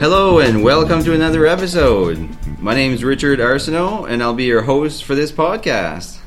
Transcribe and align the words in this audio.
Hello 0.00 0.38
and 0.38 0.62
welcome 0.62 1.02
to 1.02 1.14
another 1.14 1.46
episode. 1.46 2.28
My 2.58 2.74
name 2.74 2.92
is 2.92 3.02
Richard 3.02 3.38
Arsenault 3.38 4.10
and 4.10 4.22
I'll 4.22 4.34
be 4.34 4.44
your 4.44 4.60
host 4.60 5.02
for 5.04 5.14
this 5.14 5.32
podcast. 5.32 6.18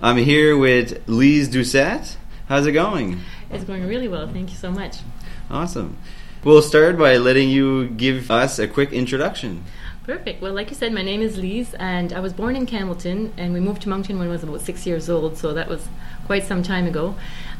I'm 0.00 0.16
here 0.16 0.56
with 0.56 1.06
Lise 1.06 1.48
Doucette. 1.48 2.16
How's 2.48 2.66
it 2.66 2.72
going? 2.72 3.20
It's 3.50 3.64
going 3.64 3.86
really 3.86 4.08
well. 4.08 4.26
Thank 4.26 4.48
you 4.48 4.56
so 4.56 4.70
much. 4.70 4.96
Awesome. 5.50 5.98
We'll 6.44 6.60
start 6.60 6.98
by 6.98 7.18
letting 7.18 7.50
you 7.50 7.86
give 7.86 8.28
us 8.28 8.58
a 8.58 8.66
quick 8.66 8.92
introduction. 8.92 9.62
Perfect. 10.02 10.42
Well, 10.42 10.52
like 10.52 10.70
you 10.70 10.74
said, 10.74 10.92
my 10.92 11.02
name 11.02 11.22
is 11.22 11.38
Lise, 11.38 11.72
and 11.74 12.12
I 12.12 12.18
was 12.18 12.32
born 12.32 12.56
in 12.56 12.66
Campbellton, 12.66 13.30
and 13.36 13.52
we 13.52 13.60
moved 13.60 13.82
to 13.82 13.88
Moncton 13.88 14.18
when 14.18 14.26
I 14.26 14.30
was 14.32 14.42
about 14.42 14.60
six 14.60 14.84
years 14.84 15.08
old, 15.08 15.36
so 15.38 15.54
that 15.54 15.68
was 15.68 15.86
quite 16.26 16.42
some 16.42 16.64
time 16.64 16.88
ago. 16.88 17.14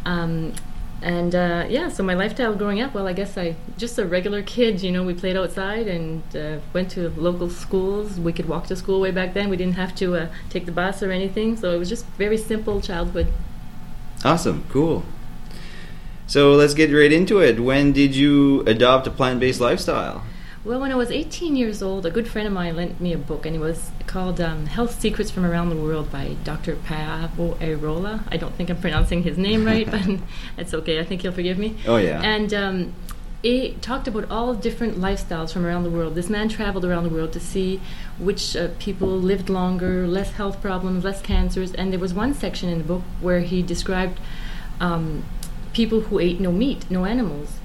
Um, 0.05 0.55
and 1.01 1.33
uh, 1.33 1.67
yeah, 1.69 1.91
so 1.91 2.03
my 2.03 2.15
lifestyle 2.15 2.57
growing 2.57 2.81
up, 2.81 2.93
well, 2.93 3.07
I 3.07 3.13
guess 3.13 3.39
I 3.39 3.55
just 3.79 3.97
a 4.01 4.05
regular 4.05 4.43
kid. 4.43 4.83
You 4.83 4.91
know, 4.91 5.05
we 5.05 5.15
played 5.15 5.37
outside 5.37 5.87
and 5.87 6.25
uh, 6.35 6.59
went 6.73 6.91
to 6.93 7.11
local 7.11 7.51
schools. 7.51 8.19
We 8.19 8.33
could 8.33 8.49
walk 8.49 8.67
to 8.67 8.75
school 8.75 9.01
way 9.01 9.13
back 9.13 9.33
then. 9.33 9.49
We 9.49 9.57
didn't 9.57 9.77
have 9.77 9.95
to 9.97 10.17
uh, 10.17 10.29
take 10.51 10.67
the 10.67 10.73
bus 10.73 11.05
or 11.05 11.13
anything, 11.13 11.57
so 11.57 11.71
it 11.71 11.79
was 11.79 11.89
just 11.89 12.05
very 12.19 12.37
simple 12.37 12.81
childhood. 12.81 13.29
Awesome. 14.25 14.65
Cool. 14.71 15.05
So 16.27 16.53
let's 16.53 16.75
get 16.75 16.93
right 16.93 17.13
into 17.13 17.41
it. 17.41 17.61
When 17.61 17.93
did 17.93 18.15
you 18.15 18.61
adopt 18.63 19.07
a 19.07 19.11
plant 19.11 19.41
based 19.41 19.61
lifestyle? 19.61 20.25
Well, 20.65 20.79
when 20.79 20.93
I 20.93 20.95
was 20.95 21.11
18 21.11 21.57
years 21.57 21.83
old, 21.83 22.07
a 22.07 22.11
good 22.11 22.29
friend 22.29 22.47
of 22.47 22.55
mine 22.55 22.77
lent 22.77 23.01
me 23.01 23.13
a 23.13 23.19
book, 23.19 23.47
and 23.47 23.57
it 23.57 23.59
was 23.59 23.91
called 24.07 24.41
um, 24.41 24.67
Health 24.67 25.01
Secrets 25.01 25.29
from 25.29 25.45
Around 25.45 25.71
the 25.71 25.77
World 25.77 26.13
by 26.13 26.37
Dr. 26.45 26.77
Paavo 26.77 27.57
Airola. 27.57 28.23
I 28.29 28.37
don't 28.37 28.55
think 28.55 28.71
I'm 28.71 28.81
pronouncing 28.81 29.25
his 29.25 29.37
name 29.37 29.65
right, 29.65 29.91
but 29.91 30.07
it's 30.57 30.73
okay. 30.73 31.01
I 31.01 31.05
think 31.05 31.23
he'll 31.23 31.33
forgive 31.33 31.59
me. 31.59 31.77
Oh, 31.85 31.97
yeah. 31.97 32.23
And 32.23 32.55
um, 32.55 32.95
it 33.43 33.83
talked 33.83 34.07
about 34.07 34.31
all 34.31 34.55
different 34.55 34.99
lifestyles 34.99 35.53
from 35.53 35.67
around 35.67 35.83
the 35.83 35.91
world. 35.91 36.15
This 36.15 36.31
man 36.31 36.49
traveled 36.49 36.85
around 36.85 37.03
the 37.03 37.11
world 37.11 37.33
to 37.33 37.41
see 37.41 37.81
which 38.21 38.55
uh, 38.55 38.69
people 38.79 39.09
lived 39.09 39.49
longer, 39.49 40.07
less 40.07 40.31
health 40.31 40.63
problems, 40.63 41.03
less 41.03 41.21
cancers, 41.21 41.73
and 41.75 41.93
there 41.93 41.99
was 41.99 42.15
one 42.15 42.35
section 42.35 42.69
in 42.69 42.79
the 42.79 42.85
book 42.85 43.03
where 43.21 43.41
he 43.41 43.63
described 43.63 44.21
um, 44.81 45.25
people 45.73 46.03
who 46.03 46.19
ate 46.19 46.41
no 46.41 46.53
meat, 46.53 46.91
no 46.91 47.05
animals 47.05 47.59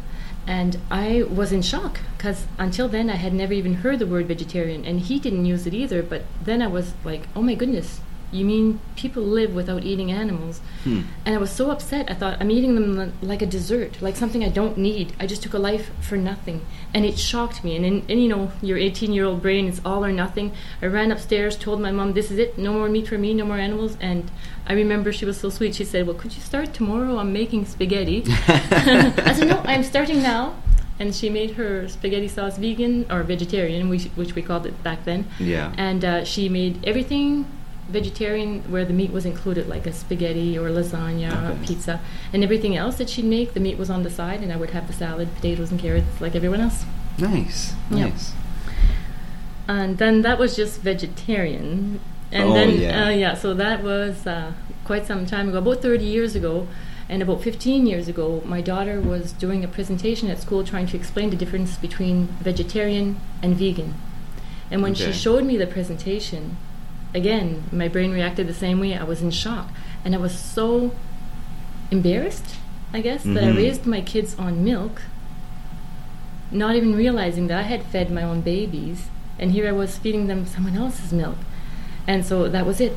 and 0.48 0.80
I 0.90 1.24
was 1.24 1.52
in 1.52 1.62
shock 1.62 2.00
because 2.16 2.48
until 2.58 2.88
then 2.88 3.10
I 3.10 3.16
had 3.16 3.34
never 3.34 3.52
even 3.52 3.76
heard 3.76 4.00
the 4.00 4.08
word 4.08 4.28
vegetarian, 4.28 4.86
and 4.86 5.02
he 5.02 5.20
didn't 5.20 5.46
use 5.46 5.68
it 5.68 5.74
either. 5.74 6.02
But 6.02 6.24
then 6.42 6.62
I 6.62 6.68
was 6.68 6.94
like, 7.04 7.28
oh 7.36 7.42
my 7.42 7.54
goodness, 7.54 8.00
you 8.32 8.46
mean 8.46 8.80
people 8.96 9.24
live 9.24 9.54
without 9.54 9.84
eating 9.84 10.12
animals? 10.12 10.60
Hmm. 10.84 11.02
And 11.26 11.36
I 11.36 11.38
was 11.38 11.52
so 11.52 11.72
upset. 11.72 12.10
I 12.12 12.14
thought, 12.14 12.38
I'm 12.40 12.52
eating 12.52 12.76
them 12.76 13.14
like 13.22 13.42
a 13.42 13.46
dessert, 13.46 14.02
like 14.02 14.16
something 14.16 14.44
I 14.44 14.50
don't 14.50 14.78
need. 14.78 15.14
I 15.20 15.28
just 15.28 15.44
took 15.44 15.54
a 15.54 15.60
life 15.60 15.92
for 16.02 16.18
nothing. 16.18 16.66
And 16.94 17.06
it 17.06 17.18
shocked 17.18 17.64
me. 17.64 17.76
And, 17.76 17.86
in, 17.86 18.06
and 18.10 18.22
you 18.22 18.28
know, 18.28 18.52
your 18.62 18.78
18 18.78 19.14
year 19.14 19.26
old 19.26 19.42
brain 19.42 19.68
is 19.68 19.82
all 19.86 20.04
or 20.04 20.12
nothing. 20.12 20.52
I 20.82 20.88
ran 20.88 21.12
upstairs, 21.12 21.58
told 21.58 21.80
my 21.80 21.92
mom, 21.92 22.14
this 22.14 22.32
is 22.32 22.38
it, 22.38 22.58
no 22.58 22.74
more 22.74 22.90
meat 22.90 23.08
for 23.08 23.18
me, 23.18 23.34
no 23.34 23.46
more 23.46 23.58
animals. 23.58 23.98
And 24.02 24.30
I 24.66 24.74
remember 24.74 25.12
she 25.12 25.26
was 25.26 25.40
so 25.40 25.50
sweet. 25.50 25.76
She 25.76 25.86
said, 25.86 26.06
well, 26.06 26.16
could 26.16 26.36
you 26.36 26.42
start 26.42 26.74
tomorrow? 26.74 27.18
I'm 27.18 27.32
making 27.32 27.66
spaghetti. 27.66 28.24
I 28.48 29.34
said, 29.34 29.48
no, 29.48 29.62
I'm 29.66 29.84
starting 29.84 30.22
now 30.22 30.56
and 31.00 31.14
she 31.14 31.30
made 31.30 31.52
her 31.52 31.88
spaghetti 31.88 32.28
sauce 32.28 32.58
vegan 32.58 33.06
or 33.12 33.24
vegetarian, 33.24 33.90
which, 33.90 34.06
which 34.16 34.36
we 34.36 34.42
called 34.42 34.66
it 34.66 34.84
back 34.84 35.06
then. 35.06 35.28
Yeah. 35.40 35.74
And 35.78 36.04
uh, 36.04 36.24
she 36.24 36.50
made 36.50 36.86
everything 36.86 37.46
vegetarian 37.90 38.62
where 38.72 38.86
the 38.86 38.94
meat 38.94 39.12
was 39.12 39.26
included, 39.26 39.68
like 39.68 39.86
a 39.88 39.94
spaghetti 39.94 40.58
or 40.58 40.70
lasagna 40.70 41.32
or 41.52 41.66
pizza, 41.66 42.00
and 42.34 42.44
everything 42.44 42.76
else 42.76 42.98
that 42.98 43.10
she'd 43.10 43.26
make, 43.26 43.54
the 43.54 43.60
meat 43.60 43.78
was 43.78 43.90
on 43.90 44.04
the 44.04 44.10
side, 44.10 44.42
and 44.42 44.52
I 44.52 44.58
would 44.58 44.72
have 44.72 44.88
the 44.88 44.94
salad, 44.94 45.34
potatoes, 45.36 45.72
and 45.72 45.80
carrots 45.80 46.20
like 46.22 46.36
everyone 46.36 46.60
else. 46.62 46.84
Nice. 47.18 47.74
Yeah. 47.90 48.06
Nice. 48.10 48.34
And 49.68 49.98
then 49.98 50.22
that 50.22 50.40
was 50.40 50.56
just 50.56 50.82
vegetarian. 50.82 52.00
And 52.32 52.50
Oh, 52.50 52.54
then, 52.54 52.80
yeah. 52.80 53.06
Uh, 53.06 53.10
yeah, 53.10 53.34
so 53.36 53.54
that 53.54 53.84
was 53.84 54.26
uh, 54.28 54.54
quite 54.86 55.06
some 55.06 55.26
time 55.26 55.50
ago, 55.50 55.58
about 55.60 55.82
30 55.82 56.04
years 56.04 56.36
ago. 56.36 56.68
And 57.10 57.22
about 57.22 57.42
15 57.42 57.88
years 57.88 58.10
ago, 58.10 58.42
my 58.46 58.60
daughter 58.60 59.00
was 59.00 59.32
doing 59.32 59.64
a 59.64 59.68
presentation 59.68 60.30
at 60.30 60.42
school 60.42 60.66
trying 60.66 60.88
to 60.88 60.98
explain 60.98 61.30
the 61.30 61.38
difference 61.38 61.78
between 61.78 62.28
vegetarian 62.42 63.18
and 63.42 63.56
vegan. 63.56 63.94
And 64.70 64.82
when 64.84 64.92
Okay. 64.92 65.06
she 65.06 65.14
showed 65.14 65.46
me 65.46 65.56
the 65.56 65.68
presentation, 65.68 66.58
again, 67.14 67.64
my 67.72 67.88
brain 67.88 68.12
reacted 68.12 68.48
the 68.48 68.54
same 68.54 68.80
way. 68.80 68.96
I 68.96 69.04
was 69.04 69.22
in 69.22 69.32
shock. 69.32 69.70
And 70.06 70.14
I 70.16 70.18
was 70.18 70.38
so 70.38 70.92
embarrassed, 71.92 72.56
I 72.94 73.02
guess, 73.02 73.24
that 73.24 73.44
I 73.44 73.48
Mhm. 73.48 73.58
raised 73.58 73.86
my 73.86 74.02
kids 74.02 74.36
on 74.40 74.64
milk, 74.64 75.02
not 76.52 76.76
even 76.76 76.96
realizing 76.96 77.48
that 77.48 77.58
I 77.60 77.64
had 77.64 77.84
fed 77.84 78.12
my 78.12 78.24
own 78.24 78.42
babies. 78.42 79.08
And 79.40 79.52
here 79.52 79.68
I 79.68 79.72
was 79.72 79.98
feeding 79.98 80.28
them 80.28 80.46
someone 80.46 80.76
else's 80.78 81.12
milk. 81.12 81.38
And 82.08 82.26
so 82.26 82.48
that 82.50 82.66
was 82.66 82.80
it. 82.80 82.96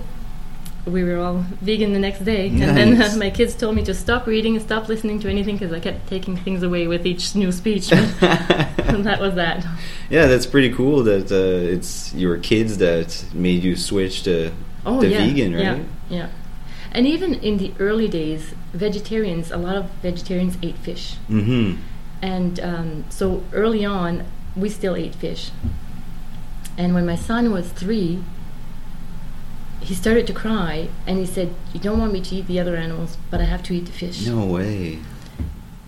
We 0.87 1.03
were 1.05 1.19
all 1.19 1.45
vegan 1.61 1.93
the 1.93 1.99
next 1.99 2.21
day. 2.25 2.49
And 2.49 2.77
then 2.77 2.99
Nice. 2.99 3.17
my 3.25 3.29
kids 3.31 3.55
told 3.55 3.77
me 3.77 3.85
to 3.85 3.93
stop 3.93 4.27
reading 4.27 4.55
and 4.57 4.65
stop 4.65 4.89
listening 4.89 5.19
to 5.21 5.29
anything 5.29 5.57
because 5.57 5.73
I 5.75 5.81
kept 5.81 6.09
taking 6.09 6.37
things 6.37 6.63
away 6.63 6.87
with 6.87 7.05
each 7.07 7.35
new 7.35 7.53
speech. 7.53 7.91
that 9.05 9.21
was 9.21 9.35
that. 9.35 9.65
yeah, 10.09 10.27
that's 10.27 10.47
pretty 10.47 10.73
cool 10.73 11.03
that 11.05 11.31
uh, 11.33 11.75
it's 11.75 12.13
your 12.15 12.39
kids 12.39 12.79
that 12.79 13.25
made 13.35 13.63
you 13.63 13.77
switch 13.77 14.23
to 14.25 14.51
Oh, 14.87 15.01
the 15.01 15.09
yeah. 15.09 15.19
vegan, 15.27 15.55
right? 15.55 15.63
Yeah, 15.63 15.83
yeah. 16.09 16.29
And 16.93 17.07
even 17.07 17.35
in 17.35 17.59
the 17.59 17.73
early 17.79 18.09
days, 18.09 18.55
vegetarians, 18.73 19.51
a 19.51 19.57
lot 19.57 19.77
of 19.77 19.91
vegetarians 20.03 20.57
ate 20.63 20.77
fish. 20.79 21.17
Mm-hmm. 21.29 21.81
And 22.23 22.59
um, 22.61 23.05
so 23.11 23.43
early 23.53 23.85
on, 23.85 24.25
we 24.57 24.69
still 24.69 24.97
ate 24.97 25.15
fish. 25.15 25.51
And 26.77 26.95
when 26.95 27.07
my 27.07 27.15
son 27.17 27.53
was 27.53 27.71
three, 27.71 28.25
he 29.81 29.95
started 29.95 30.27
to 30.27 30.33
cry 30.33 30.89
and 31.07 31.19
he 31.19 31.27
said, 31.27 31.55
You 31.73 31.81
don't 31.81 31.99
want 31.99 32.13
me 32.13 32.21
to 32.23 32.35
eat 32.37 32.47
the 32.47 32.59
other 32.61 32.77
animals, 32.77 33.17
but 33.31 33.41
I 33.41 33.45
have 33.45 33.63
to 33.65 33.75
eat 33.75 33.87
the 33.87 33.93
fish. 33.93 34.27
No 34.27 34.45
way. 34.47 34.99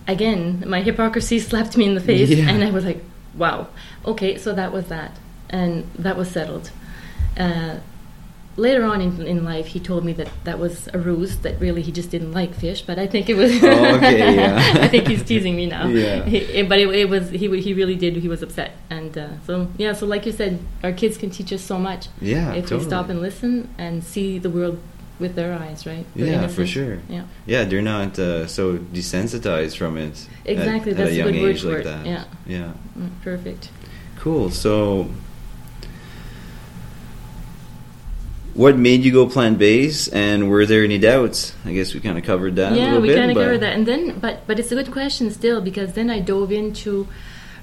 Again, 0.07 0.63
my 0.67 0.81
hypocrisy 0.81 1.39
slapped 1.49 1.77
me 1.77 1.85
in 1.85 1.95
the 1.95 2.01
face, 2.01 2.29
Yeah. 2.29 2.49
and 2.49 2.63
I 2.63 2.71
was 2.71 2.85
like, 2.85 3.03
Wow, 3.35 3.67
okay, 4.05 4.37
so 4.37 4.53
that 4.53 4.71
was 4.71 4.85
that. 4.85 5.11
And 5.49 5.89
that 5.97 6.17
was 6.17 6.29
settled. 6.29 6.69
Uh, 7.37 7.77
later 8.57 8.83
on 8.83 9.01
in, 9.01 9.25
in 9.25 9.43
life, 9.43 9.65
he 9.67 9.79
told 9.79 10.05
me 10.05 10.13
that 10.13 10.29
that 10.43 10.59
was 10.59 10.87
a 10.93 10.99
ruse, 10.99 11.37
that 11.39 11.59
really 11.59 11.81
he 11.81 11.91
just 11.91 12.11
didn't 12.11 12.31
like 12.31 12.53
fish, 12.53 12.83
but 12.83 12.99
I 12.99 13.07
think 13.07 13.29
it 13.29 13.35
was. 13.35 13.51
Oh, 13.63 13.95
okay, 13.95 14.35
yeah. 14.35 14.77
I 14.85 14.87
think 14.87 15.07
he's 15.07 15.23
teasing 15.23 15.55
me 15.55 15.65
now. 15.65 15.87
Yeah. 15.87 16.23
He- 16.25 16.61
but 16.63 16.77
it, 16.79 16.87
it 16.89 17.09
was 17.09 17.29
he, 17.31 17.47
he 17.61 17.73
really 17.73 17.95
did. 17.95 18.15
He 18.17 18.27
was 18.27 18.43
upset, 18.43 18.73
and 18.91 19.17
uh, 19.17 19.27
so 19.47 19.67
yeah. 19.77 19.93
So 19.93 20.05
like 20.05 20.25
you 20.27 20.31
said, 20.31 20.59
our 20.83 20.91
kids 20.91 21.17
can 21.17 21.29
teach 21.31 21.51
us 21.53 21.61
so 21.63 21.79
much 21.79 22.07
Yeah, 22.21 22.53
if 22.53 22.65
totally. 22.65 22.79
we 22.81 22.85
stop 22.85 23.09
and 23.09 23.19
listen 23.21 23.73
and 23.79 24.03
see 24.03 24.37
the 24.37 24.49
world 24.51 24.79
with 25.19 25.35
their 25.35 25.53
eyes, 25.53 25.85
right? 25.85 26.05
They're 26.15 26.25
Yeah, 26.27 26.47
for 26.47 26.65
sure. 26.65 26.99
Yeah, 27.07 27.23
Yeah, 27.45 27.63
they're 27.65 27.81
not 27.81 28.17
uh, 28.19 28.47
so 28.47 28.77
desensitized 28.77 29.77
from 29.77 29.97
it. 29.97 30.27
at- 30.45 30.51
exactly. 30.51 30.91
At, 30.91 30.97
That's 30.97 31.09
a 31.11 31.13
a 31.13 31.15
young 31.17 31.31
good 31.33 31.41
word 31.41 31.59
for 31.59 31.67
like 31.69 31.77
it. 31.79 31.83
that. 31.85 32.05
Yeah, 32.05 32.23
Yeah. 32.47 32.71
Mm, 32.97 33.09
perfect. 33.23 33.69
Cool. 34.19 34.49
So, 34.49 35.09
what 38.53 38.77
made 38.77 39.03
you 39.03 39.11
go 39.11 39.27
plant 39.27 39.57
based, 39.57 40.13
and 40.13 40.49
were 40.49 40.65
there 40.65 40.83
any 40.83 40.99
doubts? 40.99 41.53
I 41.65 41.73
guess 41.73 41.93
we 41.93 41.99
kind 41.99 42.17
of 42.17 42.23
covered 42.23 42.55
that. 42.57 42.73
a 42.73 42.75
yeah, 42.75 42.99
we 42.99 43.13
kind 43.13 43.31
of 43.31 43.37
covered 43.37 43.59
that, 43.61 43.73
and 43.75 43.85
then 43.87 44.19
but 44.19 44.45
but 44.45 44.59
it's 44.59 44.71
a 44.71 44.75
good 44.75 44.91
question 44.91 45.31
still 45.31 45.59
because 45.61 45.93
then 45.93 46.09
I 46.09 46.19
dove 46.19 46.51
into 46.51 47.07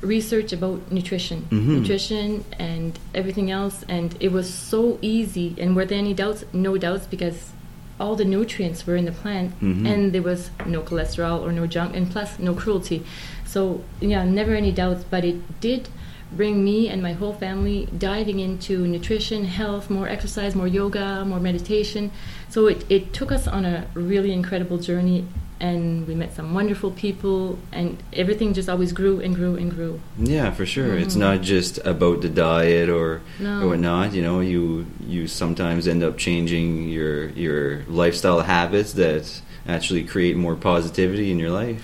research 0.03 0.53
about 0.53 0.91
nutrition, 0.91 1.45
Mhm. 1.51 1.67
nutrition 1.81 2.45
and 2.59 2.99
everything 3.15 3.51
else, 3.51 3.85
and 3.89 4.15
it 4.21 4.33
was 4.33 4.49
so 4.53 4.99
easy. 5.03 5.55
And 5.59 5.77
were 5.77 5.85
there 5.85 5.99
any 5.99 6.15
doubts? 6.15 6.45
No 6.53 6.77
doubts 6.79 7.07
because 7.07 7.51
all 7.99 8.17
the 8.17 8.25
nutrients 8.25 8.87
were 8.87 8.97
in 8.97 9.05
the 9.05 9.13
plant, 9.13 9.53
Mhm. 9.61 9.87
and 9.87 10.13
there 10.13 10.23
was 10.23 10.51
no 10.67 10.81
cholesterol 10.81 11.43
or 11.43 11.53
no 11.53 11.67
junk, 11.67 11.95
and 11.95 12.11
plus 12.11 12.39
no 12.39 12.55
cruelty. 12.55 13.03
So 13.45 13.83
yeah, 14.01 14.25
never 14.25 14.55
any 14.55 14.73
doubts. 14.73 15.05
But 15.11 15.25
it 15.25 15.61
did 15.61 15.89
bring 16.35 16.65
me 16.65 16.89
and 16.89 17.03
my 17.03 17.13
whole 17.13 17.33
family 17.33 17.89
diving 17.99 18.39
into 18.41 18.87
nutrition, 18.87 19.45
health, 19.45 19.91
more 19.91 20.09
exercise, 20.09 20.55
more 20.55 20.69
yoga, 20.69 21.25
more 21.27 21.41
meditation. 21.41 22.11
So 22.49 22.69
it, 22.69 22.85
it 22.89 23.13
took 23.13 23.33
us 23.33 23.47
on 23.49 23.65
a 23.65 23.85
really 23.95 24.33
incredible 24.33 24.79
journey 24.79 25.25
and 25.61 26.07
we 26.09 26.15
met 26.15 26.35
some 26.35 26.55
wonderful 26.55 26.91
people 26.91 27.59
and 27.71 28.03
everything 28.15 28.55
just 28.55 28.69
always 28.69 28.93
grew 28.93 29.21
and 29.21 29.35
grew 29.35 29.57
and 29.57 29.71
grew. 29.71 30.01
Yeah, 30.19 30.51
for 30.51 30.65
sure. 30.65 30.97
It's 30.97 31.15
Mhm. 31.15 31.19
not 31.21 31.43
just 31.43 31.79
about 31.85 32.23
the 32.23 32.29
diet 32.31 32.89
or 32.89 33.21
No. 33.39 33.61
or 33.63 33.69
whatnot. 33.69 34.15
You 34.15 34.23
know, 34.23 34.41
you 34.41 34.87
you 35.07 35.27
sometimes 35.27 35.87
end 35.87 36.03
up 36.03 36.17
changing 36.17 36.89
your 36.89 37.29
your 37.31 37.83
lifestyle 37.89 38.41
habits 38.41 38.93
that 38.95 39.41
actually 39.69 40.03
create 40.05 40.37
more 40.37 40.55
positivity 40.57 41.31
in 41.31 41.39
your 41.39 41.51
life. 41.51 41.83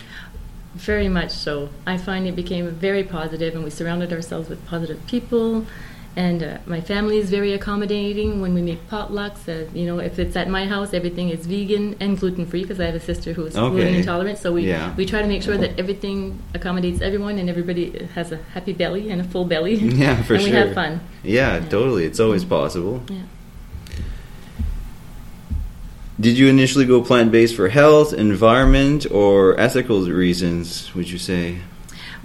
Very 0.74 1.08
much 1.08 1.30
so. 1.30 1.68
I 1.86 1.96
find 1.98 2.26
it 2.26 2.36
became 2.36 2.68
very 2.70 3.02
positive, 3.02 3.54
and 3.54 3.62
we 3.64 3.70
surrounded 3.70 4.12
ourselves 4.12 4.48
with 4.48 4.64
positive 4.66 5.00
people. 5.06 5.66
And 6.16 6.42
uh, 6.42 6.58
my 6.64 6.80
family 6.80 7.18
is 7.18 7.28
very 7.28 7.52
accommodating 7.52 8.40
when 8.40 8.54
we 8.54 8.62
make 8.62 8.88
potlucks. 8.88 9.46
Uh, 9.48 9.68
you 9.74 9.84
know, 9.84 9.98
if 9.98 10.18
it's 10.18 10.34
at 10.34 10.48
my 10.48 10.66
house, 10.66 10.94
everything 10.94 11.28
is 11.28 11.44
vegan 11.46 11.94
and 12.00 12.18
gluten 12.18 12.46
free 12.46 12.62
because 12.62 12.80
I 12.80 12.86
have 12.86 12.94
a 12.94 13.00
sister 13.00 13.34
who 13.34 13.44
is 13.44 13.54
gluten 13.54 13.94
intolerant. 13.94 14.38
So 14.38 14.54
we 14.54 14.62
Yeah. 14.66 14.94
we 14.96 15.04
try 15.04 15.20
to 15.20 15.28
make 15.28 15.42
sure 15.42 15.58
that 15.58 15.78
everything 15.78 16.38
accommodates 16.54 17.02
everyone 17.02 17.36
and 17.38 17.50
everybody 17.50 17.84
has 18.14 18.32
a 18.32 18.38
happy 18.54 18.72
belly 18.72 19.10
and 19.10 19.20
a 19.20 19.24
full 19.24 19.44
belly. 19.44 19.74
Yeah, 20.04 20.22
for 20.22 20.34
and 20.34 20.42
sure. 20.42 20.52
we 20.52 20.56
have 20.56 20.72
fun. 20.72 21.00
Yeah, 21.22 21.58
Yeah. 21.58 21.68
totally. 21.68 22.04
It's 22.06 22.18
always 22.20 22.44
possible. 22.46 23.02
Yeah. 23.10 23.16
Did 26.18 26.38
you 26.38 26.48
initially 26.48 26.86
go 26.86 27.02
plant 27.02 27.30
based 27.30 27.54
for 27.54 27.68
health, 27.68 28.14
environment, 28.14 29.06
or 29.10 29.58
ethical 29.60 30.00
reasons? 30.08 30.94
Would 30.94 31.10
you 31.10 31.18
say? 31.18 31.58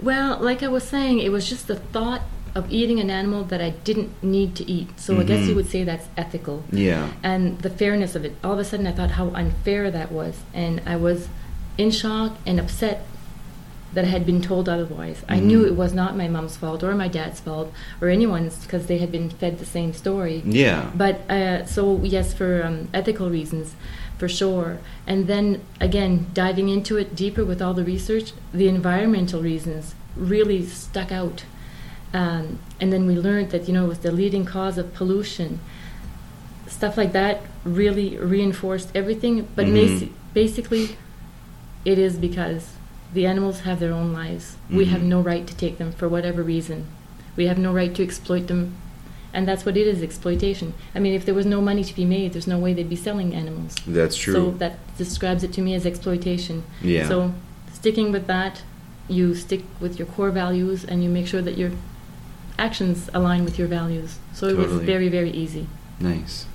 Well, 0.00 0.38
like 0.40 0.62
I 0.62 0.68
was 0.68 0.82
saying, 0.82 1.18
it 1.18 1.30
was 1.30 1.46
just 1.46 1.66
the 1.68 1.76
thought 1.76 2.22
of 2.54 2.70
eating 2.70 3.00
an 3.00 3.10
animal 3.10 3.44
that 3.44 3.60
I 3.62 3.70
didn't 3.70 4.10
need 4.22 4.54
to 4.56 4.70
eat. 4.70 5.00
So 5.00 5.18
I 5.18 5.22
guess 5.24 5.46
you 5.48 5.54
would 5.54 5.68
say 5.70 5.84
that's 5.84 6.06
ethical. 6.16 6.62
Yeah. 6.70 7.08
And 7.22 7.58
the 7.60 7.70
fairness 7.70 8.14
of 8.14 8.24
it. 8.24 8.34
All 8.44 8.52
of 8.52 8.58
a 8.58 8.64
sudden, 8.64 8.86
I 8.86 8.92
thought 8.92 9.12
how 9.12 9.28
unfair 9.30 9.90
that 9.90 10.12
was. 10.12 10.40
And 10.52 10.82
I 10.84 10.96
was 10.96 11.28
in 11.78 11.90
shock 11.90 12.36
and 12.44 12.60
upset 12.60 13.06
that 13.94 14.04
I 14.04 14.08
had 14.08 14.24
been 14.26 14.40
told 14.42 14.68
otherwise. 14.68 15.22
I 15.28 15.38
Mhm. 15.38 15.42
knew 15.44 15.64
it 15.66 15.76
was 15.76 15.92
not 15.94 16.16
my 16.16 16.28
mom's 16.28 16.56
fault 16.56 16.82
or 16.82 16.94
my 16.94 17.08
dad's 17.08 17.40
fault 17.40 17.72
or 18.00 18.08
anyone's 18.08 18.56
because 18.64 18.86
they 18.86 18.98
had 18.98 19.10
been 19.12 19.28
fed 19.30 19.58
the 19.58 19.66
same 19.66 19.92
story. 19.92 20.42
Yeah. 20.46 20.90
But 20.94 21.30
uh, 21.30 21.64
so 21.66 22.00
yes, 22.02 22.32
for 22.34 22.62
um, 22.64 22.88
ethical 22.94 23.28
reasons, 23.30 23.74
for 24.18 24.28
sure. 24.28 24.78
And 25.06 25.26
then 25.26 25.60
again, 25.80 26.26
diving 26.32 26.68
into 26.70 26.96
it 26.96 27.14
deeper 27.14 27.44
with 27.44 27.60
all 27.62 27.74
the 27.74 27.84
research, 27.84 28.32
the 28.52 28.68
environmental 28.68 29.42
reasons 29.42 29.94
really 30.16 30.64
stuck 30.66 31.10
out. 31.12 31.44
Um, 32.14 32.58
and 32.80 32.92
then 32.92 33.06
we 33.06 33.16
learned 33.16 33.50
that 33.50 33.66
you 33.68 33.74
know 33.74 33.84
it 33.86 33.88
was 33.88 33.98
the 34.00 34.12
leading 34.12 34.44
cause 34.44 34.76
of 34.78 34.92
pollution. 34.94 35.60
Stuff 36.66 36.96
like 36.96 37.12
that 37.12 37.40
really 37.64 38.16
reinforced 38.16 38.90
everything. 38.94 39.46
But 39.56 39.66
Mhm. 39.66 39.74
basi- 39.74 40.08
basically, 40.34 40.96
it 41.84 41.98
is 41.98 42.16
because 42.16 42.70
the 43.14 43.26
animals 43.26 43.60
have 43.60 43.78
their 43.80 43.92
own 43.92 44.12
lives. 44.12 44.56
We 44.70 44.86
have 44.86 45.02
Mhm. 45.02 45.06
no 45.14 45.20
right 45.20 45.46
to 45.46 45.54
take 45.54 45.78
them 45.78 45.92
for 45.92 46.08
whatever 46.08 46.42
reason. 46.42 46.86
We 47.36 47.46
have 47.46 47.58
no 47.58 47.72
right 47.72 47.94
to 47.94 48.02
exploit 48.02 48.46
them 48.46 48.72
and 49.34 49.48
that's 49.48 49.64
what 49.64 49.76
it 49.78 49.86
is 49.86 50.02
exploitation. 50.02 50.74
I 50.94 50.98
mean, 50.98 51.14
if 51.14 51.24
there 51.24 51.34
was 51.34 51.46
no 51.46 51.60
money 51.62 51.82
to 51.84 51.94
be 51.94 52.04
made, 52.04 52.32
there's 52.34 52.46
no 52.46 52.58
way 52.58 52.74
they'd 52.74 52.88
be 52.90 52.96
selling 52.96 53.34
animals. 53.34 53.74
That's 53.86 54.14
true. 54.16 54.34
So 54.34 54.50
that 54.58 54.78
describes 54.98 55.42
it 55.42 55.52
to 55.54 55.62
me 55.62 55.74
as 55.74 55.86
exploitation. 55.86 56.62
yeah. 56.82 57.08
So 57.08 57.32
sticking 57.72 58.12
with 58.12 58.26
that, 58.26 58.62
you 59.08 59.34
stick 59.34 59.62
with 59.80 59.98
your 59.98 60.06
core 60.06 60.30
values 60.30 60.84
and 60.84 61.02
you 61.02 61.08
make 61.10 61.26
sure 61.26 61.40
that 61.42 61.56
your 61.56 61.70
actions 62.58 63.08
align 63.14 63.44
with 63.44 63.58
your 63.58 63.68
values. 63.68 64.18
So 64.32 64.46
it 64.46 64.56
was 64.56 64.72
very, 64.72 65.08
very 65.08 65.30
easy. 65.30 65.66
nice. 66.00 66.46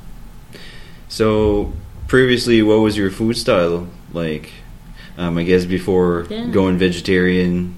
So 1.10 1.72
previously, 2.08 2.62
what 2.62 2.80
was 2.80 2.98
your 2.98 3.10
food 3.12 3.38
style 3.38 3.88
like? 4.14 4.52
Um, 5.18 5.38
I 5.38 5.44
guess 5.44 5.66
before 5.66 6.28
Yeah. 6.30 6.46
going 6.48 6.78
vegetarian, 6.78 7.76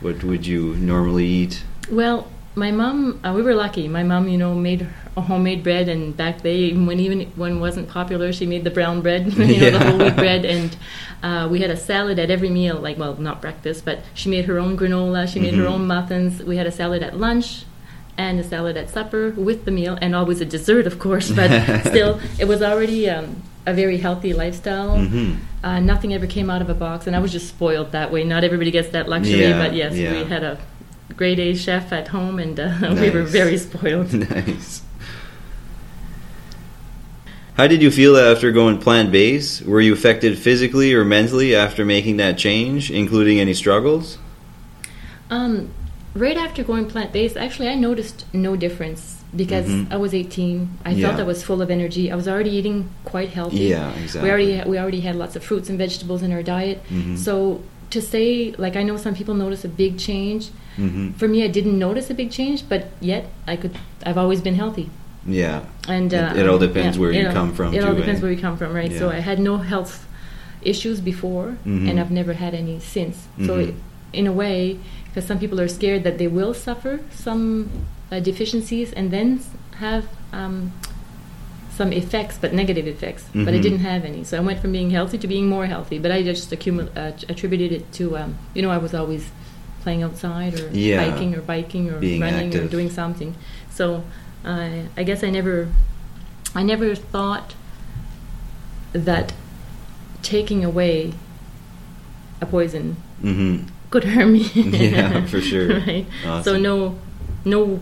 what 0.00 0.22
would 0.22 0.46
you 0.46 0.74
normally 0.76 1.26
eat? 1.26 1.62
Well, 1.90 2.28
my 2.56 2.70
mom, 2.70 3.20
uh, 3.22 3.32
we 3.34 3.42
were 3.42 3.54
lucky. 3.54 3.86
My 3.86 4.02
mom, 4.02 4.28
you 4.28 4.38
know, 4.38 4.54
made 4.54 4.88
a 5.16 5.20
homemade 5.20 5.62
bread, 5.62 5.88
and 5.88 6.16
back 6.16 6.40
then, 6.42 6.86
when 6.86 6.98
even 6.98 7.20
when 7.36 7.56
it 7.56 7.60
wasn't 7.60 7.88
popular, 7.88 8.32
she 8.32 8.46
made 8.46 8.64
the 8.64 8.70
brown 8.70 9.02
bread, 9.02 9.26
you 9.36 9.60
know, 9.60 9.70
the 9.70 9.78
whole 9.78 9.98
wheat 9.98 10.16
bread, 10.16 10.44
and 10.46 10.76
uh, 11.22 11.48
we 11.50 11.60
had 11.60 11.70
a 11.70 11.76
salad 11.76 12.18
at 12.18 12.30
every 12.30 12.48
meal. 12.50 12.76
Like, 12.76 12.98
well, 12.98 13.14
not 13.16 13.40
breakfast, 13.42 13.84
but 13.84 14.00
she 14.14 14.30
made 14.30 14.46
her 14.46 14.58
own 14.58 14.76
granola. 14.76 15.28
She 15.32 15.38
made 15.38 15.54
her 15.54 15.64
Mhm. 15.64 15.70
own 15.72 15.86
muffins. 15.86 16.42
We 16.42 16.56
had 16.56 16.66
a 16.66 16.72
salad 16.72 17.02
at 17.02 17.16
lunch. 17.18 17.64
And 18.18 18.40
a 18.40 18.44
salad 18.44 18.78
at 18.78 18.88
supper 18.88 19.34
with 19.36 19.66
the 19.66 19.70
meal, 19.70 19.98
and 20.00 20.16
always 20.16 20.40
a 20.40 20.46
dessert, 20.46 20.86
of 20.86 20.98
course. 20.98 21.30
But 21.30 21.50
still, 21.84 22.18
it 22.38 22.46
was 22.48 22.62
already 22.62 23.10
um, 23.10 23.42
a 23.66 23.74
very 23.74 23.98
healthy 23.98 24.32
lifestyle. 24.32 24.96
hmm 24.96 25.34
Uh, 25.62 25.80
nothing 25.80 26.14
ever 26.14 26.26
came 26.26 26.48
out 26.48 26.62
of 26.62 26.70
a 26.70 26.74
box, 26.74 27.06
and 27.06 27.14
I 27.14 27.18
was 27.18 27.30
just 27.30 27.46
spoiled 27.48 27.92
that 27.92 28.10
way. 28.10 28.24
Not 28.24 28.42
everybody 28.42 28.70
gets 28.70 28.88
that 28.96 29.06
luxury, 29.06 29.40
Yeah, 29.50 29.58
but 29.62 29.74
yes, 29.74 29.92
yeah. 29.96 30.12
we 30.14 30.24
had 30.24 30.42
a 30.44 30.56
grade 31.16 31.38
A 31.38 31.54
chef 31.54 31.92
at 31.92 32.08
home, 32.08 32.38
and 32.38 32.58
uh, 32.58 32.94
we 33.00 33.10
were 33.10 33.22
very 33.22 33.56
spoiled. 33.58 34.12
nice. 34.30 34.82
How 37.54 37.66
did 37.66 37.80
you 37.80 37.90
feel 37.90 38.16
after 38.18 38.52
going 38.52 38.78
plant 38.78 39.10
based? 39.10 39.62
Were 39.62 39.80
you 39.80 39.94
affected 39.94 40.38
physically 40.38 40.92
or 40.92 41.04
mentally 41.04 41.56
after 41.56 41.86
making 41.86 42.18
that 42.18 42.36
change, 42.36 42.90
including 42.90 43.40
any 43.40 43.54
struggles? 43.54 44.18
Um, 45.30 45.70
right 46.14 46.36
after 46.36 46.62
going 46.62 46.86
plant 46.86 47.12
based, 47.12 47.36
actually, 47.36 47.68
I 47.68 47.74
noticed 47.74 48.26
no 48.34 48.56
difference 48.56 49.24
because 49.34 49.66
Mhm. 49.66 49.90
I 49.90 49.96
was 49.96 50.12
18. 50.12 50.68
I 50.84 51.00
felt 51.00 51.18
I 51.18 51.22
was 51.22 51.42
full 51.42 51.62
of 51.62 51.70
energy. 51.70 52.12
I 52.12 52.14
was 52.14 52.28
already 52.28 52.50
eating 52.50 52.90
quite 53.06 53.30
healthy. 53.30 53.64
Yeah, 53.68 53.90
exactly. 53.94 54.28
We 54.28 54.30
already 54.30 54.70
we 54.70 54.78
already 54.78 55.00
had 55.00 55.16
lots 55.16 55.34
of 55.34 55.42
fruits 55.42 55.70
and 55.70 55.78
vegetables 55.78 56.22
in 56.22 56.32
our 56.32 56.42
diet. 56.42 56.82
Mhm. 56.90 57.16
So 57.16 57.62
to 57.90 58.00
say 58.02 58.54
like 58.58 58.76
I 58.76 58.82
know 58.82 58.96
some 58.96 59.14
people 59.14 59.34
notice 59.34 59.64
a 59.64 59.68
big 59.68 59.98
change. 59.98 60.50
hmm 60.76 61.12
For 61.12 61.28
me, 61.28 61.38
I 61.44 61.48
didn't 61.48 61.78
notice 61.78 62.10
a 62.10 62.14
big 62.14 62.30
change, 62.30 62.68
but 62.68 62.82
yet 63.00 63.24
I 63.46 63.56
could. 63.56 63.72
I've 64.06 64.18
always 64.18 64.40
been 64.40 64.54
healthy. 64.56 64.88
Yeah. 65.26 65.60
And 65.88 66.12
It- 66.12 66.18
uh, 66.22 66.40
it 66.40 66.46
all 66.48 66.58
depends 66.58 66.98
where 66.98 67.12
you 67.12 67.26
all- 67.26 67.32
come 67.32 67.52
from, 67.54 67.74
It 67.74 67.82
all 67.84 67.94
depends 67.94 68.20
eh? 68.20 68.22
where 68.24 68.32
you 68.32 68.40
come 68.40 68.56
from, 68.56 68.72
right? 68.74 68.92
So 69.00 69.08
I 69.10 69.20
had 69.30 69.38
no 69.38 69.56
health 69.58 70.06
issues 70.62 71.00
before, 71.00 71.56
Mhm. 71.64 71.88
and 71.88 71.94
I've 72.00 72.10
never 72.20 72.34
had 72.34 72.52
any 72.54 72.78
since. 72.80 73.16
So 73.46 73.52
Mhm. 73.56 73.68
it, 73.68 73.74
in 74.12 74.26
a 74.26 74.32
way, 74.32 74.78
because 75.06 75.26
some 75.30 75.38
people 75.38 75.58
are 75.60 75.68
scared 75.68 76.02
that 76.04 76.16
they 76.18 76.28
will 76.38 76.54
suffer 76.54 77.00
some 77.10 77.68
uh, 78.12 78.20
deficiencies 78.20 78.92
and 78.92 79.10
then 79.10 79.40
have 79.80 80.04
um, 80.32 80.72
some 81.76 81.92
effects, 81.92 82.38
but 82.40 82.54
negative 82.54 82.86
effects. 82.86 83.24
But 83.34 83.52
I 83.52 83.58
didn't 83.58 83.80
have 83.80 84.04
any, 84.06 84.24
so 84.24 84.38
I 84.38 84.40
went 84.40 84.60
from 84.60 84.72
being 84.72 84.90
healthy 84.90 85.18
to 85.18 85.26
being 85.28 85.46
more 85.46 85.66
healthy. 85.66 85.98
But 85.98 86.10
I 86.10 86.22
just 86.22 86.50
accumul- 86.50 86.90
uh, 86.96 87.12
attributed 87.28 87.70
it 87.78 87.92
to, 87.98 88.16
um, 88.16 88.38
you 88.54 88.62
know, 88.62 88.70
I 88.70 88.78
was 88.78 88.94
always 88.94 89.24
playing 89.82 90.02
outside 90.02 90.52
or 90.58 90.70
Yeah. 90.72 90.98
hiking 91.04 91.34
or 91.34 91.42
biking 91.42 91.90
or 91.90 91.98
Being 92.00 92.20
running 92.22 92.56
or 92.56 92.66
doing 92.66 92.90
something. 92.90 93.34
So 93.70 94.02
I 94.44 94.84
I 94.96 95.02
guess 95.04 95.22
I 95.22 95.30
never, 95.30 95.68
I 96.54 96.62
never 96.62 96.94
thought 96.94 97.54
that 98.94 99.34
taking 100.22 100.64
away 100.64 101.12
a 102.40 102.46
poison 102.46 102.96
hmm 103.20 103.56
could 103.90 104.04
harm 104.04 104.32
me. 104.32 104.44
Yeah, 104.54 105.24
for 105.26 105.40
sure. 105.50 105.68
right. 105.80 106.06
So 106.42 106.56
no, 106.58 106.98
no 107.44 107.80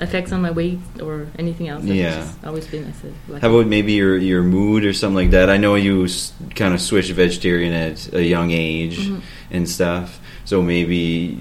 effects 0.00 0.32
on 0.32 0.40
my 0.42 0.50
weight 0.50 0.78
or 1.02 1.26
anything 1.38 1.68
else. 1.68 1.84
Yeah. 1.84 2.26
always 2.44 2.66
been. 2.66 2.84
Lucky. 3.28 3.40
How 3.40 3.50
about 3.50 3.66
maybe 3.66 3.92
your 3.92 4.16
your 4.18 4.42
mood 4.42 4.84
or 4.84 4.92
something 4.92 5.16
like 5.16 5.30
that? 5.30 5.48
I 5.50 5.56
know 5.56 5.74
you 5.74 6.04
s- 6.04 6.32
kind 6.54 6.74
of 6.74 6.80
switched 6.80 7.10
vegetarian 7.12 7.72
at 7.72 8.12
a 8.12 8.22
young 8.22 8.50
age 8.50 8.98
Mhm. 9.08 9.20
and 9.50 9.68
stuff, 9.68 10.20
so 10.44 10.62
maybe 10.62 11.38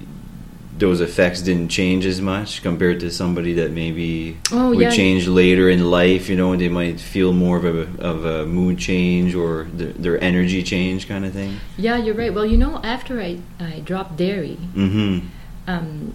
those 0.78 1.00
effects 1.00 1.42
didn't 1.42 1.70
change 1.70 2.06
as 2.06 2.20
much 2.20 2.62
compared 2.62 3.00
to 3.00 3.10
somebody 3.10 3.54
that 3.54 3.72
maybe 3.72 4.36
Oh, 4.52 4.70
would 4.72 4.80
yeah. 4.82 4.90
change 4.90 5.26
later 5.26 5.70
in 5.70 5.90
life. 5.90 6.30
You 6.30 6.36
know, 6.36 6.54
they 6.58 6.68
might 6.68 7.00
feel 7.00 7.32
more 7.32 7.58
of 7.58 7.66
a 7.66 7.88
of 8.12 8.26
a 8.26 8.46
mood 8.46 8.78
change 8.78 9.34
or 9.36 9.68
their, 9.74 9.94
their 10.04 10.18
energy 10.24 10.62
change 10.64 11.08
kind 11.08 11.24
of 11.26 11.32
thing. 11.32 11.54
Yeah, 11.78 11.98
you're 12.04 12.14
right. 12.24 12.34
Well, 12.34 12.46
you 12.46 12.58
know, 12.58 12.82
after 12.84 13.22
I 13.22 13.38
I 13.60 13.80
dropped 13.86 14.18
dairy, 14.18 14.58
Mm-hmm. 14.76 15.20
um, 15.68 16.14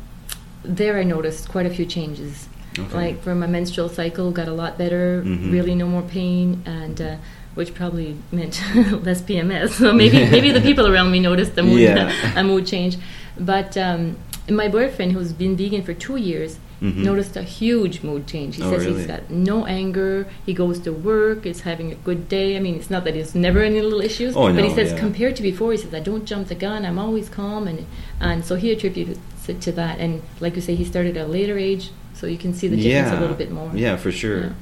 there 0.65 0.99
I 0.99 1.03
noticed 1.05 1.49
quite 1.49 1.67
a 1.67 1.71
few 1.71 1.87
changes. 1.87 2.49
Okay. 2.79 2.95
Like 2.95 3.23
for 3.23 3.35
my 3.35 3.47
menstrual 3.47 3.89
cycle, 3.89 4.31
got 4.31 4.49
a 4.49 4.53
lot 4.53 4.79
better. 4.79 5.23
Mhm. 5.25 5.53
Really, 5.53 5.75
no 5.75 5.87
more 5.87 6.03
pain, 6.03 6.63
and 6.65 7.01
uh, 7.01 7.17
which 7.55 7.75
probably 7.75 8.17
meant 8.31 8.61
less 9.05 9.21
PMS. 9.23 9.71
So 9.71 9.93
maybe 9.93 10.19
maybe 10.37 10.53
the 10.53 10.61
people 10.61 10.87
around 10.87 11.11
me 11.11 11.21
noticed 11.21 11.55
the 11.57 11.63
mood 11.65 11.81
Yeah. 11.81 12.13
a 12.41 12.45
mood 12.45 12.67
change. 12.67 12.97
But 13.39 13.77
um, 13.77 14.17
my 14.49 14.69
boyfriend, 14.69 15.13
who's 15.13 15.33
been 15.33 15.57
vegan 15.57 15.83
for 15.83 15.95
two 15.95 16.17
years, 16.17 16.59
Mhm. 16.81 16.97
noticed 17.11 17.37
a 17.37 17.43
huge 17.43 18.03
mood 18.03 18.27
change. 18.27 18.57
He 18.57 18.63
Oh, 18.63 18.71
says 18.71 18.87
really? 18.87 18.99
he's 19.01 19.07
got 19.07 19.29
no 19.31 19.67
anger. 19.67 20.27
He 20.47 20.55
goes 20.55 20.79
to 20.87 20.93
work. 20.93 21.45
Is 21.45 21.61
having 21.63 21.93
a 21.93 21.95
good 22.09 22.27
day. 22.29 22.57
I 22.57 22.61
mean, 22.61 22.75
it's 22.77 22.89
not 22.89 23.03
that 23.05 23.15
he's 23.17 23.35
never 23.35 23.61
any 23.63 23.81
little 23.83 24.01
issues. 24.01 24.33
Oh, 24.35 24.51
but 24.55 24.65
he 24.65 24.71
says 24.79 24.93
yeah. 24.93 24.99
compared 24.99 25.35
to 25.37 25.43
before, 25.43 25.73
he 25.73 25.77
says 25.83 25.93
I 25.93 26.01
don't 26.01 26.25
jump 26.25 26.49
the 26.49 26.55
gun. 26.55 26.87
I'm 26.87 26.99
always 26.99 27.29
calm, 27.29 27.67
and 27.69 27.85
and 28.21 28.45
so 28.49 28.55
he 28.63 28.71
attributed 28.73 29.19
it 29.51 29.61
to 29.63 29.73
that. 29.73 29.99
And 29.99 30.23
like 30.41 30.57
you 30.57 30.63
say, 30.63 30.75
he 30.75 30.85
started 30.85 31.17
at 31.17 31.27
a 31.27 31.29
later 31.29 31.59
age, 31.59 31.91
so 32.15 32.27
you 32.27 32.39
can 32.39 32.55
see 32.55 32.69
the 32.69 32.77
difference 32.77 33.13
yeah, 33.13 33.19
a 33.19 33.21
little 33.21 33.37
bit 33.37 33.51
more. 33.51 33.71
Yeah, 33.75 33.97
for 33.97 34.13
sure. 34.13 34.41
Yeah. 34.41 34.53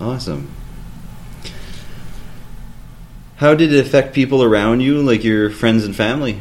Awesome. 0.00 0.50
How 3.36 3.54
did 3.54 3.72
it 3.72 3.80
affect 3.84 4.14
people 4.14 4.42
around 4.42 4.80
you, 4.80 5.02
like 5.02 5.24
your 5.24 5.50
friends 5.50 5.84
and 5.84 5.96
family? 5.96 6.40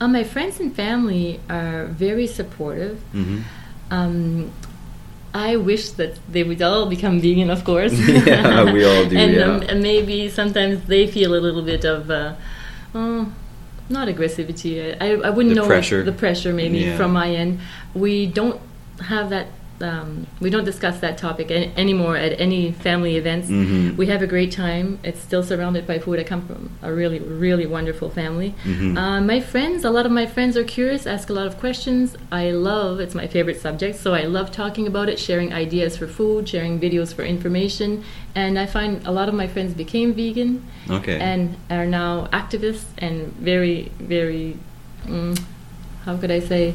Uh, 0.00 0.08
my 0.08 0.24
friends 0.24 0.60
and 0.60 0.74
family 0.74 1.40
are 1.48 1.86
very 1.86 2.26
supportive. 2.26 3.02
Mm-hmm. 3.14 3.40
Um, 3.90 4.52
I 5.32 5.56
wish 5.56 5.92
that 5.92 6.18
they 6.30 6.42
would 6.42 6.60
all 6.60 6.86
become 6.86 7.20
vegan, 7.20 7.50
of 7.50 7.64
course. 7.64 7.92
Yeah, 7.98 8.72
we 8.72 8.84
all 8.84 9.08
do, 9.08 9.16
and, 9.22 9.32
yeah. 9.32 9.44
um, 9.44 9.62
and 9.62 9.82
maybe 9.82 10.28
sometimes 10.28 10.84
they 10.86 11.06
feel 11.06 11.34
a 11.34 11.40
little 11.40 11.62
bit 11.62 11.84
of, 11.84 12.10
uh, 12.10 12.34
oh, 12.94 13.32
not 13.88 14.08
aggressivity. 14.08 14.96
I, 15.00 15.12
I 15.14 15.30
wouldn't 15.30 15.54
The 15.54 15.60
know 15.60 15.66
pressure. 15.66 16.02
the 16.02 16.12
pressure 16.12 16.52
maybe 16.52 16.78
Yeah. 16.78 16.96
from 16.96 17.12
my 17.12 17.30
end. 17.34 17.60
We 17.94 18.26
don't 18.26 18.60
have 19.00 19.30
that. 19.30 19.46
Um, 19.82 20.26
we 20.40 20.48
don't 20.48 20.64
discuss 20.64 21.00
that 21.00 21.18
topic 21.18 21.50
a- 21.50 21.70
anymore 21.76 22.16
at 22.16 22.40
any 22.40 22.72
family 22.72 23.16
events. 23.16 23.48
Mhm. 23.48 23.96
We 23.96 24.06
have 24.06 24.22
a 24.22 24.26
great 24.26 24.52
time. 24.52 24.98
It's 25.02 25.20
still 25.20 25.42
surrounded 25.42 25.86
by 25.86 25.98
food. 25.98 26.18
I 26.20 26.22
come 26.22 26.42
from 26.46 26.70
a 26.82 26.92
really, 26.92 27.18
really 27.18 27.66
wonderful 27.66 28.08
family. 28.08 28.54
Mhm. 28.64 28.96
Uh, 28.96 29.20
my 29.20 29.40
friends, 29.40 29.84
a 29.84 29.90
lot 29.90 30.06
of 30.06 30.12
my 30.12 30.26
friends 30.26 30.56
are 30.56 30.64
curious, 30.64 31.06
ask 31.06 31.28
a 31.30 31.32
lot 31.32 31.46
of 31.46 31.58
questions. 31.58 32.16
I 32.30 32.50
love. 32.52 33.00
It's 33.00 33.14
my 33.14 33.26
favorite 33.26 33.60
subject, 33.60 33.98
so 33.98 34.14
I 34.14 34.22
love 34.24 34.52
talking 34.52 34.86
about 34.86 35.08
it, 35.08 35.18
sharing 35.18 35.52
ideas 35.52 35.96
for 35.96 36.06
food, 36.06 36.48
sharing 36.48 36.78
videos 36.78 37.12
for 37.12 37.22
information, 37.24 38.02
and 38.34 38.58
I 38.58 38.66
find 38.66 39.00
a 39.04 39.10
lot 39.12 39.28
of 39.28 39.34
my 39.34 39.46
friends 39.48 39.74
became 39.74 40.14
vegan 40.14 40.62
Okay. 40.88 41.18
and 41.18 41.56
are 41.70 41.86
now 41.86 42.28
activists 42.32 42.84
and 42.98 43.32
very, 43.40 43.90
very, 43.98 44.56
mm, 45.08 45.36
how 46.04 46.16
could 46.16 46.30
I 46.30 46.40
say, 46.40 46.74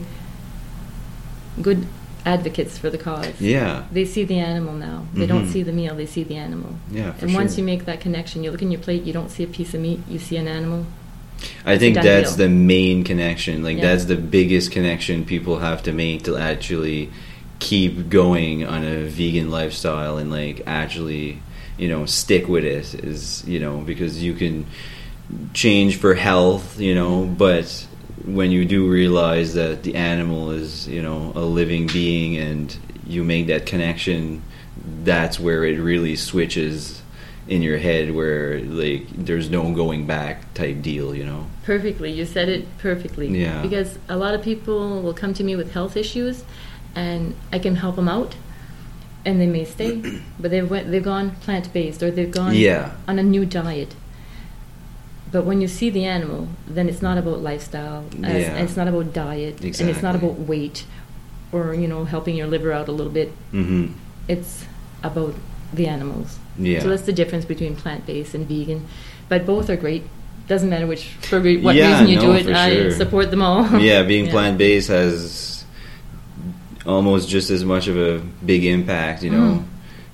good 1.62 1.86
advocates 2.31 2.77
for 2.77 2.89
the 2.89 2.98
cause. 2.98 3.39
yeah. 3.39 3.84
They 3.91 4.05
see 4.05 4.24
the 4.25 4.39
animal 4.39 4.74
now. 4.74 5.05
They 5.13 5.25
don't 5.25 5.46
Mhm. 5.48 5.53
see 5.53 5.63
the 5.63 5.72
meal, 5.72 5.96
they 5.96 6.05
see 6.05 6.24
the 6.24 6.36
animal. 6.36 6.72
Yeah, 6.91 7.13
and 7.22 7.34
once 7.34 7.53
sure. 7.53 7.60
you 7.60 7.65
make 7.65 7.86
that 7.86 8.00
connection, 8.01 8.43
you 8.43 8.51
look 8.51 8.62
in 8.62 8.72
your 8.72 8.81
plate, 8.81 9.03
you 9.07 9.13
don't 9.13 9.31
see 9.31 9.43
a 9.43 9.48
piece 9.48 9.74
of 9.74 9.79
meat, 9.81 10.00
you 10.10 10.19
see 10.19 10.36
an 10.38 10.48
animal. 10.48 10.86
I 11.65 11.77
think 11.77 11.96
that's 11.96 12.36
deal. 12.36 12.48
the 12.48 12.53
main 12.53 13.03
connection. 13.03 13.63
Like 13.63 13.77
Yeah. 13.77 13.84
that's 13.88 14.05
the 14.05 14.15
biggest 14.17 14.72
connection 14.72 15.24
people 15.24 15.60
have 15.60 15.81
to 15.84 15.91
make 15.93 16.24
to 16.24 16.36
actually 16.36 17.10
keep 17.60 18.10
going 18.10 18.65
on 18.65 18.84
a 18.84 19.03
vegan 19.05 19.50
lifestyle 19.50 20.17
and 20.17 20.29
like 20.31 20.62
actually, 20.67 21.39
you 21.77 21.88
know, 21.88 22.05
stick 22.05 22.48
with 22.48 22.65
it 22.65 22.93
is, 23.03 23.43
you 23.48 23.60
know, 23.60 23.77
because 23.86 24.22
you 24.24 24.34
can 24.34 24.65
change 25.53 25.96
for 25.98 26.13
health, 26.15 26.79
you 26.79 26.93
know, 26.96 27.24
but 27.38 27.87
when 28.26 28.52
you 28.52 28.66
do 28.66 28.88
realize 28.90 29.54
that 29.54 29.84
the 29.84 29.96
animal 29.96 30.52
is, 30.52 30.88
you 30.88 31.02
know, 31.02 31.32
a 31.36 31.42
living 31.42 31.88
being 31.88 32.38
and 32.38 32.76
you 33.06 33.24
make 33.24 33.48
that 33.48 33.66
connection, 33.66 34.42
that's 35.04 35.40
where 35.40 35.64
it 35.66 35.80
really 35.80 36.16
switches 36.16 37.02
in 37.48 37.62
your 37.62 37.78
head 37.78 38.14
where 38.14 38.60
like 38.62 39.08
there's 39.10 39.50
no 39.50 39.72
going 39.74 40.06
back 40.06 40.54
type 40.54 40.82
deal, 40.82 41.16
you 41.16 41.24
know. 41.24 41.48
Perfectly. 41.64 42.12
You 42.12 42.26
said 42.26 42.50
it 42.50 42.78
perfectly. 42.80 43.28
Yeah. 43.30 43.62
Because 43.62 43.98
a 44.10 44.18
lot 44.18 44.34
of 44.34 44.42
people 44.42 45.02
will 45.02 45.14
come 45.14 45.34
to 45.36 45.44
me 45.44 45.56
with 45.56 45.72
health 45.72 45.96
issues, 45.96 46.44
and 46.96 47.36
I 47.54 47.60
can 47.60 47.76
help 47.76 47.96
them 47.96 48.10
out, 48.10 48.36
and 49.26 49.40
they 49.40 49.46
may 49.48 49.64
stay, 49.66 50.20
but 50.40 50.52
they've 50.52 50.70
went, 50.70 50.92
they've 50.92 51.04
gone 51.04 51.32
plant 51.38 51.72
based 51.72 52.04
or 52.04 52.12
they've 52.12 52.32
gone 52.32 52.54
Yeah. 52.56 52.92
on 53.08 53.20
a 53.20 53.24
new 53.24 53.46
diet. 53.46 53.96
But 55.31 55.46
when 55.46 55.60
you 55.62 55.67
see 55.67 55.89
the 55.89 56.05
animal, 56.05 56.48
then 56.67 56.88
it's 56.88 57.01
not 57.01 57.17
about 57.17 57.41
lifestyle, 57.41 58.05
as, 58.24 58.43
Yeah. 58.43 58.55
and 58.55 58.63
it's 58.67 58.77
not 58.77 58.88
about 58.88 59.13
diet, 59.13 59.60
and 59.62 59.89
it's 59.89 60.01
not 60.01 60.15
about 60.15 60.39
weight, 60.48 60.86
or 61.51 61.74
you 61.74 61.88
know 61.88 62.05
helping 62.05 62.36
your 62.36 62.48
liver 62.48 62.72
out 62.72 62.88
a 62.88 62.91
little 62.93 63.12
bit. 63.12 63.31
Mhm. 63.53 63.91
It's 64.27 64.63
about 65.03 65.36
the 65.74 65.86
animals. 65.88 66.39
Yeah. 66.57 66.79
So 66.81 66.89
that's 66.89 67.01
the 67.03 67.12
difference 67.13 67.43
between 67.46 67.75
plant 67.75 68.05
based 68.05 68.34
and 68.34 68.48
vegan. 68.48 68.86
But 69.29 69.46
both 69.46 69.69
are 69.69 69.75
great. 69.75 70.03
Doesn't 70.48 70.69
matter 70.69 70.88
which 70.88 71.03
for 71.22 71.39
re- 71.41 71.57
what 71.57 71.75
Yeah, 71.75 71.91
reason 71.91 72.07
you 72.07 72.19
do 72.22 72.31
it. 72.31 72.48
I 72.48 72.74
sure. 72.74 72.91
support 72.91 73.29
them 73.31 73.41
all. 73.41 73.67
yeah, 73.81 74.03
being 74.03 74.25
Yeah. 74.27 74.31
plant 74.31 74.57
based 74.57 74.88
has 74.88 75.65
almost 76.86 77.27
just 77.27 77.50
as 77.50 77.65
much 77.65 77.88
of 77.89 77.98
a 77.98 78.22
big 78.46 78.63
impact, 78.63 79.24
you 79.24 79.29
know, 79.29 79.60
Mm. 79.60 79.63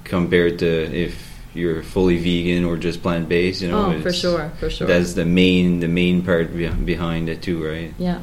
compared 0.05 0.57
to 0.59 0.67
if 0.91 1.13
you're 1.53 1.83
fully 1.83 2.17
vegan 2.17 2.65
or 2.65 2.77
just 2.77 3.01
plant 3.01 3.29
based. 3.29 3.61
You 3.61 3.69
know, 3.69 3.93
Oh, 3.95 4.01
for 4.01 4.11
sure, 4.13 4.51
for 4.59 4.69
sure. 4.69 4.87
That's 4.87 5.13
the 5.13 5.25
main 5.25 5.79
the 5.79 5.87
main 5.87 6.21
part 6.23 6.55
be- 6.55 6.67
behind 6.67 7.29
it 7.29 7.41
too, 7.41 7.63
right? 7.65 7.93
Yeah, 7.97 8.19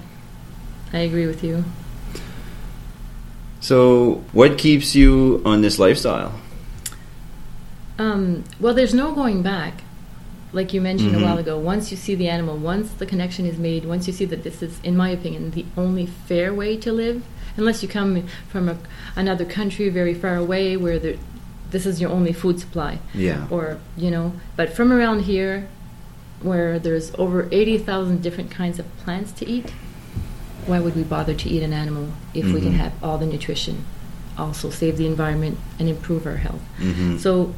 I 0.92 0.98
agree 0.98 1.26
with 1.26 1.42
you. 1.44 1.64
So, 3.60 4.24
what 4.32 4.56
keeps 4.58 4.94
you 4.94 5.42
on 5.44 5.60
this 5.60 5.78
lifestyle? 5.78 6.32
Um, 7.98 8.44
well, 8.58 8.72
there's 8.72 8.94
no 8.94 9.12
going 9.14 9.42
back. 9.42 9.82
Like 10.52 10.72
you 10.72 10.80
mentioned 10.80 11.14
Mhm. 11.14 11.20
a 11.20 11.24
while 11.24 11.38
ago, 11.38 11.58
once 11.58 11.90
you 11.92 11.96
see 11.96 12.14
the 12.14 12.28
animal, 12.28 12.56
once 12.56 12.90
the 12.92 13.06
connection 13.06 13.44
is 13.46 13.58
made, 13.58 13.84
once 13.84 14.06
you 14.08 14.12
see 14.12 14.24
that 14.24 14.42
this 14.42 14.62
is, 14.62 14.80
in 14.82 14.96
my 14.96 15.10
opinion, 15.10 15.50
the 15.52 15.64
only 15.76 16.06
fair 16.06 16.52
way 16.52 16.76
to 16.78 16.90
live, 16.90 17.22
unless 17.56 17.82
you 17.82 17.88
come 17.88 18.24
from 18.48 18.68
a, 18.68 18.76
another 19.14 19.44
country 19.44 19.88
very 19.90 20.14
far 20.14 20.34
away 20.36 20.76
where 20.76 20.98
there, 20.98 21.16
this 21.70 21.86
is 21.86 22.00
your 22.00 22.10
only 22.10 22.32
food 22.32 22.58
supply, 22.60 22.98
Yeah. 23.14 23.46
or 23.50 23.78
you 23.96 24.10
know, 24.10 24.32
but 24.56 24.72
from 24.72 24.92
around 24.92 25.22
here, 25.22 25.68
where 26.42 26.78
there's 26.78 27.12
over 27.18 27.48
eighty 27.52 27.78
thousand 27.78 28.22
different 28.22 28.50
kinds 28.50 28.78
of 28.78 28.86
plants 29.04 29.32
to 29.32 29.48
eat, 29.48 29.72
why 30.66 30.80
would 30.80 30.96
we 30.96 31.02
bother 31.02 31.34
to 31.34 31.48
eat 31.48 31.62
an 31.62 31.72
animal 31.72 32.08
if 32.34 32.46
we 32.46 32.60
can 32.60 32.72
Mhm. 32.72 32.76
have 32.84 32.92
all 33.02 33.18
the 33.18 33.26
nutrition, 33.26 33.84
also 34.38 34.70
save 34.70 34.96
the 34.96 35.06
environment 35.06 35.58
and 35.78 35.88
improve 35.88 36.26
our 36.26 36.36
health? 36.36 36.62
hmm 36.78 37.18
So, 37.18 37.54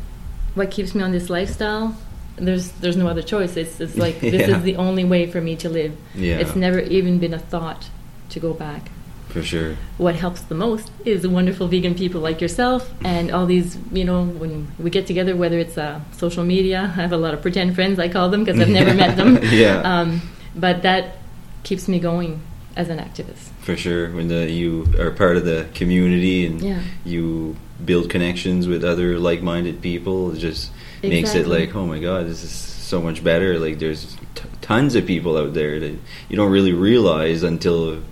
what 0.54 0.70
keeps 0.70 0.94
me 0.94 1.02
on 1.02 1.12
this 1.12 1.28
lifestyle? 1.30 1.96
There's 2.36 2.68
there's 2.80 2.96
no 2.96 3.08
other 3.08 3.22
choice. 3.22 3.56
It's 3.56 3.80
it's 3.80 3.96
like 3.96 4.20
this 4.34 4.48
Yeah. 4.48 4.56
is 4.58 4.62
the 4.62 4.76
only 4.76 5.04
way 5.04 5.26
for 5.26 5.40
me 5.40 5.54
to 5.56 5.68
live. 5.68 5.92
Yeah. 6.14 6.38
It's 6.38 6.56
never 6.56 6.80
even 6.80 7.18
been 7.18 7.34
a 7.34 7.38
thought 7.38 7.88
to 8.30 8.40
go 8.40 8.52
back. 8.54 8.90
For 9.28 9.42
sure. 9.42 9.76
What 9.98 10.14
helps 10.14 10.40
the 10.42 10.54
most 10.54 10.90
is 11.04 11.26
wonderful 11.26 11.66
vegan 11.68 11.94
people 11.94 12.20
like 12.20 12.40
yourself 12.40 12.92
and 13.04 13.30
all 13.30 13.46
these. 13.46 13.76
You 13.92 14.04
know, 14.04 14.24
when 14.24 14.68
we 14.78 14.90
get 14.90 15.06
together, 15.06 15.34
whether 15.36 15.58
it's 15.58 15.78
uh, 15.78 16.00
social 16.12 16.44
media, 16.44 16.80
I 16.82 17.00
have 17.00 17.12
a 17.12 17.16
lot 17.16 17.32
of 17.34 17.40
pretend 17.42 17.74
friends. 17.74 17.98
I 17.98 18.08
call 18.08 18.28
them 18.28 18.44
because 18.44 18.60
I've 18.60 18.68
never 18.68 18.94
met 18.94 19.16
them. 19.16 19.38
Yeah. 19.52 19.80
Um, 19.80 20.20
but 20.54 20.82
that 20.82 21.16
keeps 21.62 21.88
me 21.88 21.98
going 21.98 22.40
as 22.76 22.88
an 22.88 22.98
activist. 22.98 23.50
For 23.60 23.76
sure, 23.76 24.10
when 24.12 24.28
the, 24.28 24.50
you 24.50 24.86
are 24.98 25.10
part 25.10 25.36
of 25.36 25.44
the 25.44 25.66
community 25.74 26.46
and 26.46 26.60
Yeah. 26.60 26.82
you 27.04 27.56
build 27.84 28.10
connections 28.10 28.66
with 28.66 28.82
other 28.84 29.18
like-minded 29.18 29.80
people, 29.82 30.32
it 30.32 30.38
just 30.38 30.70
makes 31.02 31.34
it 31.34 31.46
like, 31.46 31.74
oh 31.74 31.86
my 31.86 31.98
god, 31.98 32.26
this 32.26 32.42
is 32.44 32.50
so 32.50 33.00
much 33.00 33.22
better. 33.24 33.58
Like 33.58 33.78
there's 33.78 34.16
t- 34.34 34.44
tons 34.60 34.94
of 34.94 35.06
people 35.06 35.36
out 35.36 35.54
there 35.54 35.78
that 35.80 35.96
you 36.28 36.36
don't 36.36 36.50
really 36.52 36.72
realize 36.72 37.42
until 37.42 38.02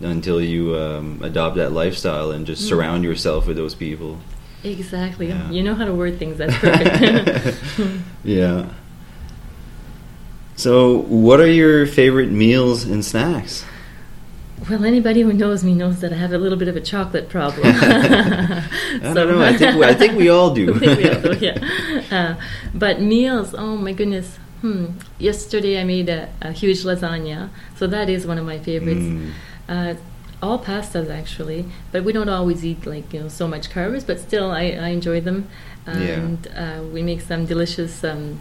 until 0.00 0.40
you 0.40 0.76
um, 0.76 1.20
adopt 1.22 1.56
that 1.56 1.70
lifestyle 1.72 2.30
and 2.30 2.46
just 2.46 2.64
Mm. 2.64 2.68
surround 2.68 3.04
yourself 3.04 3.46
with 3.46 3.56
those 3.56 3.74
people. 3.74 4.18
Exactly. 4.64 5.28
Yeah. 5.28 5.50
You 5.50 5.62
know 5.62 5.74
how 5.74 5.84
to 5.84 5.94
word 5.94 6.18
things. 6.18 6.38
That's 6.38 6.56
perfect. 6.58 7.58
yeah. 8.24 8.68
So, 10.56 10.98
what 11.02 11.38
are 11.40 11.50
your 11.50 11.86
favorite 11.86 12.30
meals 12.30 12.84
and 12.84 13.04
snacks? 13.04 13.64
Well, 14.70 14.84
anybody 14.84 15.20
who 15.20 15.32
knows 15.34 15.62
me 15.62 15.74
knows 15.74 16.00
that 16.00 16.12
I 16.12 16.16
have 16.16 16.32
a 16.32 16.38
little 16.38 16.56
bit 16.58 16.66
of 16.68 16.76
a 16.76 16.80
chocolate 16.80 17.28
problem. 17.28 17.66
I 17.76 18.62
don't 19.02 19.28
know. 19.28 19.42
I 19.42 19.54
think 19.56 19.76
we, 19.76 19.84
I 19.84 19.94
think 19.94 20.14
we 20.16 20.28
all 20.30 20.54
do. 20.54 20.74
I 20.74 20.78
think 20.78 20.98
we 20.98 21.10
all 21.10 21.20
do, 21.20 21.38
yeah. 21.46 22.06
Uh, 22.10 22.42
but 22.74 23.00
meals, 23.00 23.54
oh 23.54 23.76
my 23.76 23.92
goodness. 23.92 24.38
Hmm. 24.62 24.86
Yesterday 25.18 25.78
I 25.78 25.84
made 25.84 26.08
a, 26.08 26.30
a 26.40 26.52
huge 26.52 26.82
lasagna, 26.84 27.50
so 27.76 27.86
that 27.86 28.08
is 28.08 28.26
one 28.26 28.38
of 28.38 28.46
my 28.46 28.58
favorites. 28.58 29.00
Mm. 29.00 29.32
Uh, 29.68 29.94
all 30.42 30.58
pastas 30.58 31.10
actually, 31.10 31.64
but 31.92 32.04
we 32.04 32.12
don't 32.12 32.28
always 32.28 32.64
eat 32.64 32.84
like 32.86 33.12
you 33.12 33.20
know 33.20 33.28
so 33.28 33.48
much 33.48 33.70
carbs, 33.70 34.06
but 34.06 34.20
still 34.20 34.50
I, 34.50 34.64
I 34.86 34.88
enjoy 34.88 35.20
them. 35.20 35.48
And 35.86 36.46
uh, 36.56 36.82
we 36.92 37.02
make 37.02 37.20
some 37.20 37.46
delicious 37.46 38.02
um, 38.04 38.38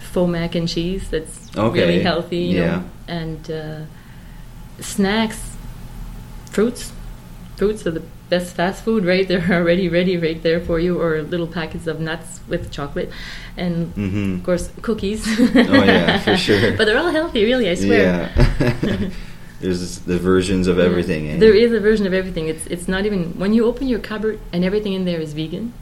faux 0.00 0.30
mac 0.30 0.54
and 0.54 0.68
cheese 0.68 1.08
that's 1.10 1.48
Okay. 1.56 1.80
really 1.80 2.02
healthy, 2.02 2.36
you 2.36 2.58
Yeah. 2.60 2.66
know. 2.66 2.84
And 3.08 3.50
uh, 3.50 3.80
snacks, 4.80 5.56
fruits. 6.50 6.92
Fruits 7.56 7.86
are 7.86 7.92
the 7.92 8.02
best 8.28 8.54
fast 8.56 8.84
food, 8.84 9.04
right? 9.04 9.26
They're 9.28 9.50
already 9.52 9.88
ready 9.88 10.16
right 10.16 10.42
there 10.42 10.60
for 10.60 10.78
you, 10.78 11.00
or 11.00 11.22
little 11.22 11.46
packets 11.46 11.86
of 11.86 11.98
nuts 12.00 12.40
with 12.48 12.70
chocolate, 12.70 13.10
and 13.56 13.94
Mhm. 13.94 14.38
of 14.38 14.44
course 14.44 14.70
cookies. 14.82 15.26
Oh, 15.38 15.84
yeah, 15.84 16.18
for 16.20 16.36
sure. 16.46 16.76
But 16.76 16.84
they're 16.86 16.98
all 16.98 17.10
healthy, 17.10 17.44
really. 17.44 17.68
I 17.68 17.74
swear. 17.74 18.30
Yeah. 18.82 19.08
There's 19.62 20.00
the 20.00 20.18
versions 20.18 20.66
of 20.66 20.76
Yeah. 20.78 20.84
everything. 20.90 21.22
eh? 21.30 21.36
There 21.38 21.54
is 21.64 21.72
a 21.72 21.80
version 21.80 22.06
of 22.06 22.12
everything. 22.20 22.48
It's 22.52 22.66
it's 22.74 22.88
not 22.94 23.02
even 23.08 23.20
when 23.42 23.52
you 23.56 23.62
open 23.70 23.84
your 23.88 24.00
cupboard 24.10 24.38
and 24.52 24.64
everything 24.64 24.92
in 24.98 25.04
there 25.04 25.20
is 25.26 25.32
vegan, 25.32 25.72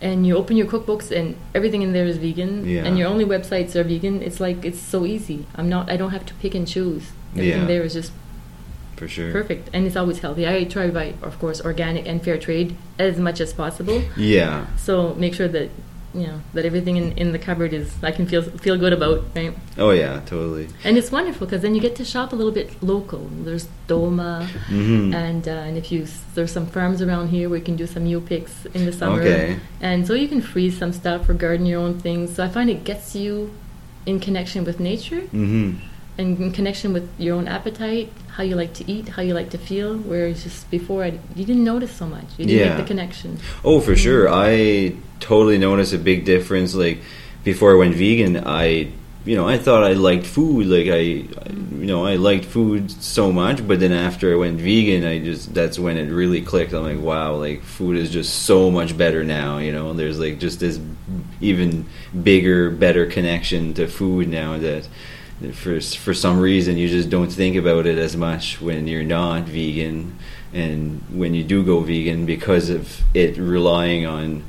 and 0.00 0.26
you 0.26 0.36
open 0.36 0.56
your 0.60 0.66
cookbooks 0.66 1.08
and 1.18 1.26
everything 1.54 1.82
in 1.86 1.92
there 1.92 2.06
is 2.12 2.18
vegan, 2.18 2.52
Yeah. 2.66 2.84
and 2.86 2.98
your 2.98 3.08
only 3.08 3.24
websites 3.24 3.74
are 3.78 3.84
vegan. 3.84 4.22
It's 4.22 4.40
like 4.46 4.58
it's 4.68 4.80
so 4.94 4.98
easy. 5.06 5.38
I'm 5.56 5.68
not. 5.68 5.84
I 5.92 5.96
don't 5.96 6.10
have 6.16 6.26
to 6.26 6.34
pick 6.42 6.54
and 6.58 6.66
choose. 6.66 7.04
Everything 7.34 7.60
Yeah. 7.62 7.66
there 7.72 7.82
is 7.88 7.94
just 7.94 8.12
for 8.96 9.06
sure. 9.06 9.30
perfect, 9.32 9.64
and 9.72 9.86
it's 9.86 9.96
always 9.96 10.18
healthy. 10.24 10.44
I 10.48 10.64
try 10.64 10.86
to 10.90 10.92
buy, 10.92 11.08
of 11.22 11.38
course, 11.38 11.58
organic 11.70 12.04
and 12.10 12.16
fair 12.26 12.38
trade 12.46 12.74
as 12.98 13.16
much 13.18 13.38
as 13.40 13.52
possible. 13.52 14.02
Yeah. 14.16 14.66
So 14.76 15.14
make 15.24 15.34
sure 15.34 15.48
that 15.56 15.68
you 16.20 16.26
know 16.26 16.40
that 16.54 16.64
everything 16.64 16.96
in, 16.96 17.12
in 17.12 17.32
the 17.32 17.38
cupboard 17.38 17.72
is 17.72 17.92
I 18.02 18.12
can 18.12 18.26
feel 18.26 18.42
feel 18.42 18.76
good 18.76 18.92
about, 18.92 19.24
right? 19.36 19.54
Oh 19.78 19.90
yeah, 19.90 20.20
totally. 20.26 20.68
And 20.84 20.96
it's 20.98 21.10
wonderful 21.12 21.46
because 21.46 21.62
then 21.62 21.74
you 21.74 21.80
get 21.80 21.96
to 21.96 22.04
shop 22.04 22.32
a 22.32 22.36
little 22.36 22.52
bit 22.52 22.82
local. 22.82 23.28
There's 23.44 23.68
Doma, 23.88 24.46
Mhm. 24.68 25.14
and 25.14 25.46
uh, 25.48 25.66
and 25.68 25.76
if 25.78 25.90
you 25.92 26.06
there's 26.34 26.52
some 26.52 26.66
farms 26.66 27.00
around 27.02 27.28
here 27.28 27.48
where 27.48 27.58
you 27.58 27.64
can 27.64 27.76
do 27.76 27.86
some 27.86 28.04
mule 28.04 28.20
picks 28.20 28.66
in 28.74 28.84
the 28.86 28.92
summer, 28.92 29.20
Okay. 29.20 29.56
and 29.80 30.06
so 30.06 30.14
you 30.14 30.28
can 30.28 30.40
freeze 30.40 30.76
some 30.78 30.92
stuff 30.92 31.28
or 31.28 31.34
garden 31.34 31.66
your 31.66 31.80
own 31.80 31.98
things. 31.98 32.34
So 32.34 32.44
I 32.44 32.48
find 32.48 32.68
it 32.70 32.84
gets 32.84 33.14
you 33.14 33.50
in 34.06 34.20
connection 34.20 34.64
with 34.64 34.78
nature, 34.80 35.22
Mhm. 35.32 35.76
and 36.18 36.38
in 36.40 36.52
connection 36.52 36.92
with 36.92 37.08
your 37.18 37.36
own 37.36 37.46
appetite, 37.48 38.10
how 38.38 38.44
you 38.44 38.54
like 38.54 38.72
to 38.72 38.88
eat, 38.88 39.08
how 39.08 39.20
you 39.20 39.34
like 39.34 39.50
to 39.50 39.58
feel. 39.58 39.96
Whereas 39.98 40.44
just 40.44 40.70
before, 40.70 41.02
I, 41.02 41.18
you 41.34 41.44
didn't 41.44 41.64
notice 41.64 41.90
so 41.90 42.06
much. 42.06 42.24
You 42.38 42.46
didn't 42.46 42.60
Yeah. 42.60 42.68
make 42.76 42.86
the 42.86 42.88
connection. 42.94 43.38
Oh, 43.64 43.80
for 43.80 43.96
sure. 43.96 44.26
Mm-hmm. 44.26 44.94
I 44.94 44.96
totally 45.18 45.58
noticed 45.58 45.92
a 45.92 45.98
big 45.98 46.24
difference. 46.24 46.72
Like 46.72 46.98
before 47.42 47.72
I 47.72 47.74
went 47.76 47.96
vegan, 47.96 48.36
I 48.46 48.92
you 49.26 49.36
know 49.36 49.46
I 49.48 49.58
thought 49.58 49.82
I 49.82 49.94
liked 49.94 50.24
food. 50.24 50.66
Like 50.68 50.86
I 50.86 51.00
you 51.00 51.86
know 51.92 52.06
I 52.06 52.14
liked 52.14 52.44
food 52.44 52.92
so 52.92 53.32
much, 53.32 53.66
but 53.66 53.80
then 53.80 53.92
after 53.92 54.32
I 54.32 54.36
went 54.36 54.60
vegan, 54.60 55.04
I 55.04 55.18
just 55.18 55.52
that's 55.52 55.76
when 55.76 55.96
it 55.98 56.08
really 56.12 56.40
clicked. 56.40 56.72
I'm 56.72 56.84
like, 56.84 57.00
wow, 57.00 57.34
like 57.34 57.62
food 57.64 57.96
is 57.96 58.08
just 58.08 58.44
so 58.46 58.70
much 58.70 58.96
better 58.96 59.24
now. 59.24 59.58
You 59.58 59.72
know, 59.72 59.94
there's 59.94 60.20
like 60.20 60.38
just 60.38 60.60
this 60.60 60.78
even 61.40 61.86
bigger, 62.22 62.70
better 62.70 63.04
connection 63.06 63.74
to 63.74 63.88
food 63.88 64.28
now 64.28 64.56
that. 64.58 64.86
For 65.52 65.80
for 65.80 66.14
some 66.14 66.40
reason, 66.40 66.76
you 66.76 66.88
just 66.88 67.10
don't 67.10 67.30
think 67.30 67.54
about 67.54 67.86
it 67.86 67.96
as 67.96 68.16
much 68.16 68.60
when 68.60 68.88
you're 68.88 69.04
not 69.04 69.44
vegan, 69.44 70.18
and 70.52 71.00
when 71.12 71.32
you 71.32 71.44
do 71.44 71.62
go 71.62 71.78
vegan, 71.80 72.26
because 72.26 72.70
of 72.70 73.02
it 73.14 73.36
relying 73.36 74.04
on 74.04 74.42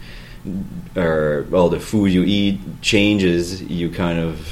or 0.95 1.45
all 1.53 1.69
the 1.69 1.79
food 1.79 2.11
you 2.11 2.23
eat 2.23 2.59
changes, 2.81 3.61
you 3.61 3.91
kind 3.91 4.17
of, 4.17 4.49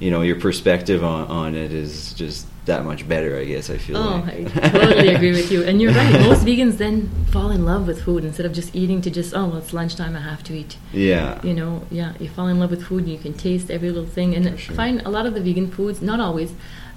you 0.00 0.10
know, 0.10 0.22
your 0.22 0.40
perspective 0.40 1.04
on, 1.04 1.28
on 1.28 1.54
it 1.54 1.72
is 1.72 2.12
just 2.14 2.47
that 2.68 2.84
much 2.84 3.06
better. 3.08 3.36
I 3.36 3.44
guess 3.44 3.68
I 3.68 3.76
feel. 3.76 3.96
Oh, 3.96 4.22
like. 4.24 4.56
I 4.56 4.68
totally 4.68 5.08
agree 5.14 5.32
with 5.32 5.50
you. 5.50 5.64
And 5.64 5.80
you're 5.82 5.92
right. 5.92 6.12
Most 6.20 6.44
vegans 6.46 6.78
then 6.78 7.10
fall 7.32 7.50
in 7.50 7.64
love 7.64 7.86
with 7.86 8.02
food 8.02 8.24
instead 8.24 8.46
of 8.46 8.52
just 8.52 8.74
eating 8.74 9.00
to 9.02 9.10
just, 9.10 9.34
oh, 9.34 9.46
well, 9.46 9.58
it's 9.58 9.72
lunchtime, 9.72 10.14
I 10.16 10.20
have 10.20 10.42
to 10.44 10.54
eat. 10.56 10.76
Yeah. 10.92 11.40
You 11.42 11.54
know, 11.54 11.82
yeah, 11.90 12.12
you 12.20 12.28
fall 12.28 12.46
in 12.48 12.58
love 12.60 12.70
with 12.70 12.84
food 12.84 13.02
and 13.04 13.12
you 13.12 13.18
can 13.18 13.34
taste 13.34 13.70
every 13.70 13.90
little 13.90 14.08
thing. 14.08 14.34
And 14.34 14.58
sure. 14.58 14.74
find 14.74 15.02
a 15.02 15.10
lot 15.10 15.26
of 15.26 15.34
the 15.34 15.40
vegan 15.40 15.70
foods, 15.70 16.00
not 16.00 16.20
always, 16.20 16.52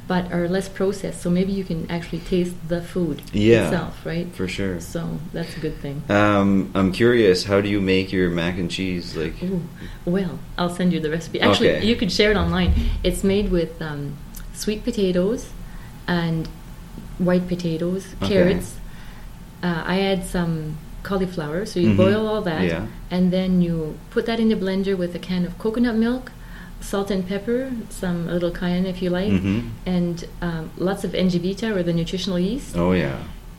but 0.07 0.31
are 0.33 0.47
less 0.49 0.67
processed. 0.67 1.21
So 1.21 1.29
maybe 1.29 1.51
you 1.53 1.63
can 1.63 1.89
actually 1.89 2.19
taste 2.19 2.55
the 2.67 2.81
food 2.81 3.21
Yeah. 3.33 3.65
itself, 3.65 4.05
right? 4.05 4.27
For 4.35 4.47
sure. 4.47 4.79
So 4.81 5.19
that's 5.31 5.55
a 5.55 5.59
good 5.59 5.77
thing. 5.77 6.03
Um, 6.09 6.71
I'm 6.75 6.91
curious. 6.91 7.45
How 7.45 7.61
do 7.61 7.69
you 7.69 7.79
make 7.79 8.11
your 8.11 8.29
mac 8.29 8.57
and 8.57 8.69
cheese? 8.69 9.15
Like, 9.15 9.41
Ooh, 9.43 9.61
well, 10.05 10.39
I'll 10.57 10.69
send 10.75 10.91
you 10.93 10.99
the 10.99 11.09
recipe. 11.09 11.39
Actually, 11.39 11.75
Okay. 11.77 11.85
you 11.85 11.95
could 11.95 12.11
share 12.11 12.31
it 12.31 12.37
online. 12.37 12.73
It's 13.03 13.23
made 13.23 13.51
with 13.51 13.81
um, 13.81 14.17
sweet 14.53 14.83
potatoes 14.83 15.49
and 16.19 16.47
white 17.27 17.47
potatoes, 17.47 18.03
Okay. 18.21 18.33
carrots. 18.33 18.69
Uh, 19.63 19.81
I 19.85 20.01
add 20.11 20.21
some 20.25 20.77
cauliflower, 21.03 21.65
so 21.65 21.79
you 21.79 21.89
Mhm. 21.91 21.97
boil 21.97 22.23
all 22.27 22.41
that, 22.41 22.63
Yeah. 22.63 22.85
and 23.09 23.31
then 23.31 23.61
you 23.61 23.95
put 24.15 24.25
that 24.25 24.39
in 24.39 24.49
the 24.49 24.55
blender 24.63 24.95
with 24.97 25.15
a 25.15 25.19
can 25.19 25.45
of 25.45 25.57
coconut 25.57 25.95
milk, 25.95 26.31
salt 26.79 27.09
and 27.11 27.27
pepper, 27.27 27.71
some 27.89 28.27
a 28.27 28.33
little 28.33 28.51
cayenne 28.51 28.85
if 28.93 29.01
you 29.03 29.09
like, 29.09 29.31
Mhm. 29.31 29.61
and 29.85 30.15
um, 30.41 30.63
lots 30.77 31.03
of 31.03 31.11
engevita 31.13 31.67
or 31.75 31.81
the 31.83 31.93
nutritional 31.93 32.39
yeast. 32.39 32.75
oh 32.77 32.91
yeah. 32.93 33.17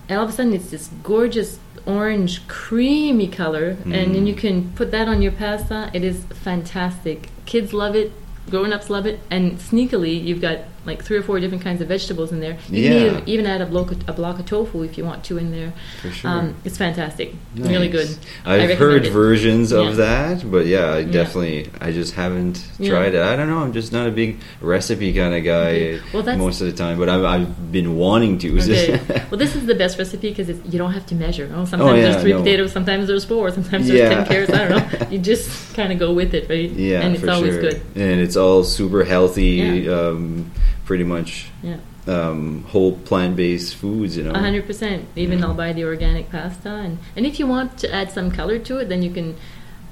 And 0.09 0.19
all 0.19 0.25
of 0.25 0.31
a 0.31 0.33
sudden, 0.39 0.53
it's 0.53 0.71
this 0.71 0.91
gorgeous 1.05 1.59
orange, 1.87 2.47
creamy 2.49 3.29
color, 3.29 3.77
and 3.85 4.11
then 4.15 4.25
Mm. 4.25 4.31
you 4.31 4.35
can 4.35 4.57
put 4.75 4.91
that 4.91 5.07
on 5.09 5.23
your 5.23 5.33
pasta. 5.33 5.89
It 5.95 6.03
is 6.05 6.19
fantastic. 6.47 7.19
Kids 7.47 7.73
love 7.73 7.95
it. 8.03 8.11
Grown 8.51 8.73
ups 8.73 8.91
love 8.91 9.07
it, 9.07 9.21
and 9.31 9.59
sneakily, 9.59 10.15
you've 10.27 10.41
got 10.49 10.59
like 10.85 11.03
three 11.05 11.17
or 11.17 11.23
four 11.23 11.39
different 11.39 11.63
kinds 11.63 11.81
of 11.81 11.89
vegetables 11.89 12.33
in 12.33 12.41
there. 12.41 12.57
You 12.69 12.83
can 12.83 12.93
Yeah. 12.93 13.07
even, 13.07 13.29
even 13.29 13.47
add 13.47 13.61
a 13.61 13.67
block, 13.67 13.93
of, 13.93 14.09
a 14.09 14.13
block 14.13 14.39
of 14.41 14.47
tofu 14.47 14.83
if 14.83 14.99
you 14.99 15.05
want 15.05 15.23
to 15.25 15.39
in 15.39 15.51
there. 15.53 15.73
For 16.01 16.11
sure. 16.11 16.31
Um, 16.31 16.55
it's 16.65 16.77
fantastic. 16.77 17.35
Really 17.57 17.89
good. 17.89 18.09
I've 18.45 18.77
heard 18.79 19.07
it. 19.07 19.13
versions 19.13 19.71
Yeah. 19.73 19.79
of 19.89 19.97
that, 19.97 20.51
but 20.51 20.67
yeah, 20.67 20.87
I 20.95 20.99
Yeah. 21.01 21.13
definitely, 21.13 21.71
I 21.81 21.93
just 21.93 22.15
haven't 22.15 22.65
Yeah. 22.79 22.91
tried 22.91 23.15
it. 23.15 23.23
I 23.23 23.37
don't 23.37 23.49
know. 23.49 23.59
I'm 23.59 23.73
just 23.73 23.93
not 23.93 24.07
a 24.09 24.11
big 24.11 24.39
recipe 24.61 25.13
kind 25.13 25.35
of 25.35 25.45
guy 25.45 25.53
Okay. 25.73 26.01
Well, 26.13 26.23
that's- 26.23 26.39
most 26.39 26.61
of 26.61 26.67
the 26.67 26.73
time, 26.73 26.99
but 26.99 27.09
I've, 27.09 27.25
I've 27.25 27.71
been 27.73 27.97
wanting 27.97 28.39
to. 28.39 28.59
Okay. 28.61 29.01
well, 29.31 29.39
this 29.39 29.55
is 29.55 29.67
the 29.67 29.75
best 29.75 29.99
recipe 29.99 30.31
because 30.31 30.49
you 30.49 30.79
don't 30.79 30.93
have 30.93 31.07
to 31.07 31.15
measure. 31.15 31.49
Oh, 31.55 31.65
sometimes 31.65 31.97
yeah, 31.99 32.11
there's 32.11 32.23
three 32.23 32.33
no. 32.33 32.39
potatoes, 32.41 32.73
sometimes 32.73 33.07
there's 33.07 33.25
four, 33.25 33.51
sometimes 33.51 33.87
there's 33.87 34.01
Yeah. 34.01 34.15
ten 34.15 34.27
carrots. 34.27 34.53
I 34.53 34.69
don't 34.69 34.71
know. 35.01 35.07
You 35.13 35.19
just 35.19 35.75
kind 35.75 35.93
of 35.93 35.99
go 35.99 36.13
with 36.13 36.33
it, 36.35 36.49
right? 36.49 36.71
yeah, 36.71 37.03
and 37.03 37.15
it's 37.15 37.23
for 37.25 37.31
always 37.31 37.53
sure. 37.55 37.61
good. 37.63 37.81
And 37.95 38.21
it's 38.21 38.37
all 38.37 38.65
super 38.65 39.05
healthy, 39.05 39.85
Yeah. 39.85 39.93
um, 39.93 40.51
pretty 40.85 41.05
much 41.05 41.47
Yeah. 41.63 41.77
um, 42.07 42.65
whole 42.69 42.93
plant 43.05 43.37
based 43.37 43.75
foods, 43.77 44.17
you 44.17 44.25
know. 44.25 44.33
A 44.33 44.39
hundred 44.39 44.67
percent. 44.67 45.07
Even 45.17 45.39
Yeah. 45.39 45.47
I'll 45.47 45.55
buy 45.55 45.73
the 45.73 45.85
organic 45.85 46.31
pasta, 46.31 46.71
and 46.71 46.99
and 47.17 47.25
if 47.27 47.39
you 47.39 47.47
want 47.47 47.79
to 47.79 47.95
add 47.95 48.11
some 48.11 48.31
color 48.31 48.59
to 48.59 48.79
it, 48.79 48.89
then 48.89 49.03
you 49.03 49.11
can. 49.11 49.37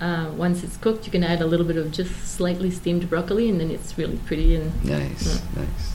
Uh, 0.00 0.30
once 0.34 0.64
it's 0.64 0.78
cooked, 0.78 1.04
you 1.04 1.12
can 1.12 1.22
add 1.22 1.42
a 1.42 1.46
little 1.46 1.66
bit 1.66 1.76
of 1.76 1.92
just 1.92 2.10
slightly 2.26 2.70
steamed 2.70 3.08
broccoli, 3.10 3.50
and 3.50 3.60
then 3.60 3.70
it's 3.70 3.98
really 3.98 4.16
pretty. 4.24 4.54
And 4.56 4.72
Nice, 4.84 5.42
nice. 5.54 5.94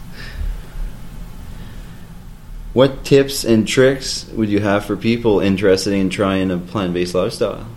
What 2.74 3.04
tips 3.06 3.44
and 3.46 3.68
tricks 3.68 4.28
would 4.34 4.50
you 4.50 4.60
have 4.60 4.86
for 4.86 4.98
people 4.98 5.40
interested 5.40 5.94
in 5.94 6.10
trying 6.10 6.52
a 6.52 6.58
plant 6.58 6.94
based 6.94 7.16
lifestyle? 7.16 7.68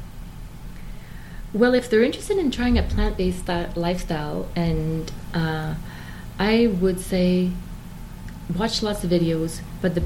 well, 1.55 1.73
if 1.73 1.89
they're 1.89 2.03
interested 2.03 2.37
in 2.37 2.51
trying 2.51 2.77
a 2.77 2.83
plant-based 2.83 3.49
lifestyle, 3.75 4.49
and 4.55 5.11
uh, 5.33 5.75
I 6.39 6.69
would 6.69 7.01
say 7.01 7.51
watch 8.57 8.83
lots 8.83 9.05
of 9.05 9.11
videos, 9.11 9.61
but 9.83 9.95
the 9.95 10.03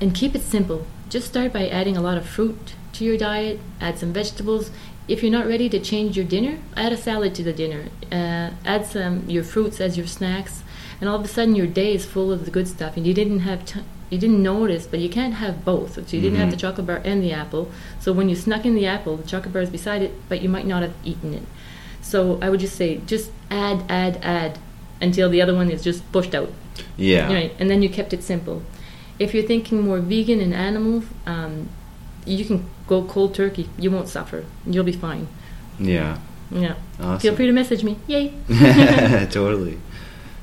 and 0.00 0.14
keep 0.14 0.34
it 0.34 0.42
simple. 0.42 0.86
Just 1.08 1.28
start 1.28 1.52
by 1.52 1.68
adding 1.68 1.96
a 1.96 2.00
lot 2.00 2.16
of 2.16 2.26
fruit 2.26 2.74
to 2.94 3.04
your 3.04 3.16
diet. 3.16 3.60
Add 3.80 3.98
some 3.98 4.12
vegetables. 4.12 4.70
If 5.06 5.22
you're 5.22 5.32
not 5.32 5.46
ready 5.46 5.68
to 5.68 5.78
change 5.80 6.16
your 6.16 6.24
dinner, 6.24 6.58
add 6.76 6.92
a 6.92 6.96
salad 6.96 7.34
to 7.34 7.42
the 7.42 7.52
dinner. 7.52 7.88
Uh, 8.10 8.50
add 8.64 8.86
some 8.86 9.28
your 9.28 9.44
fruits 9.44 9.80
as 9.80 9.96
your 9.96 10.06
snacks, 10.06 10.62
and 11.00 11.08
all 11.08 11.16
of 11.16 11.24
a 11.24 11.28
sudden 11.28 11.54
your 11.54 11.66
day 11.66 11.94
is 11.94 12.04
full 12.04 12.32
of 12.32 12.44
the 12.44 12.50
good 12.50 12.68
stuff, 12.68 12.96
and 12.96 13.06
you 13.06 13.12
didn't 13.12 13.40
have 13.40 13.64
t- 13.64 13.82
you 14.10 14.18
didn't 14.18 14.42
notice, 14.42 14.86
but 14.86 15.00
you 15.00 15.08
can't 15.08 15.34
have 15.34 15.64
both. 15.64 15.94
So 15.94 16.16
you 16.16 16.22
didn't 16.22 16.38
have 16.38 16.50
the 16.50 16.56
chocolate 16.56 16.86
bar 16.86 17.02
and 17.04 17.22
the 17.22 17.32
apple. 17.32 17.70
So 17.98 18.12
when 18.12 18.28
you 18.28 18.36
snuck 18.36 18.64
in 18.64 18.74
the 18.74 18.86
apple, 18.86 19.16
the 19.16 19.26
chocolate 19.26 19.52
bar 19.52 19.62
is 19.62 19.70
beside 19.70 20.02
it, 20.02 20.12
but 20.28 20.40
you 20.40 20.48
might 20.48 20.66
not 20.66 20.82
have 20.82 20.94
eaten 21.04 21.34
it. 21.34 21.42
So 22.00 22.38
I 22.40 22.50
would 22.50 22.60
just 22.60 22.76
say, 22.76 22.98
just 23.06 23.32
add, 23.50 23.82
add, 23.88 24.18
add 24.22 24.58
until 25.04 25.28
the 25.30 25.40
other 25.42 25.54
one 25.54 25.70
is 25.70 25.84
just 25.84 26.00
pushed 26.10 26.34
out. 26.34 26.50
Yeah. 26.96 27.32
Right, 27.32 27.52
and 27.58 27.70
then 27.70 27.82
you 27.82 27.88
kept 27.88 28.12
it 28.12 28.22
simple. 28.22 28.62
If 29.18 29.32
you're 29.34 29.46
thinking 29.46 29.82
more 29.82 30.00
vegan 30.00 30.40
and 30.40 30.52
animals, 30.52 31.04
um, 31.26 31.68
you 32.26 32.44
can 32.44 32.68
go 32.88 33.04
cold 33.04 33.34
turkey. 33.34 33.68
You 33.78 33.90
won't 33.90 34.08
suffer. 34.08 34.44
You'll 34.66 34.84
be 34.84 34.92
fine. 34.92 35.28
Yeah. 35.78 36.18
Yeah. 36.50 36.74
Awesome. 36.98 37.20
Feel 37.20 37.36
free 37.36 37.46
to 37.46 37.52
message 37.52 37.84
me. 37.84 37.98
Yay. 38.06 38.32
totally. 39.30 39.78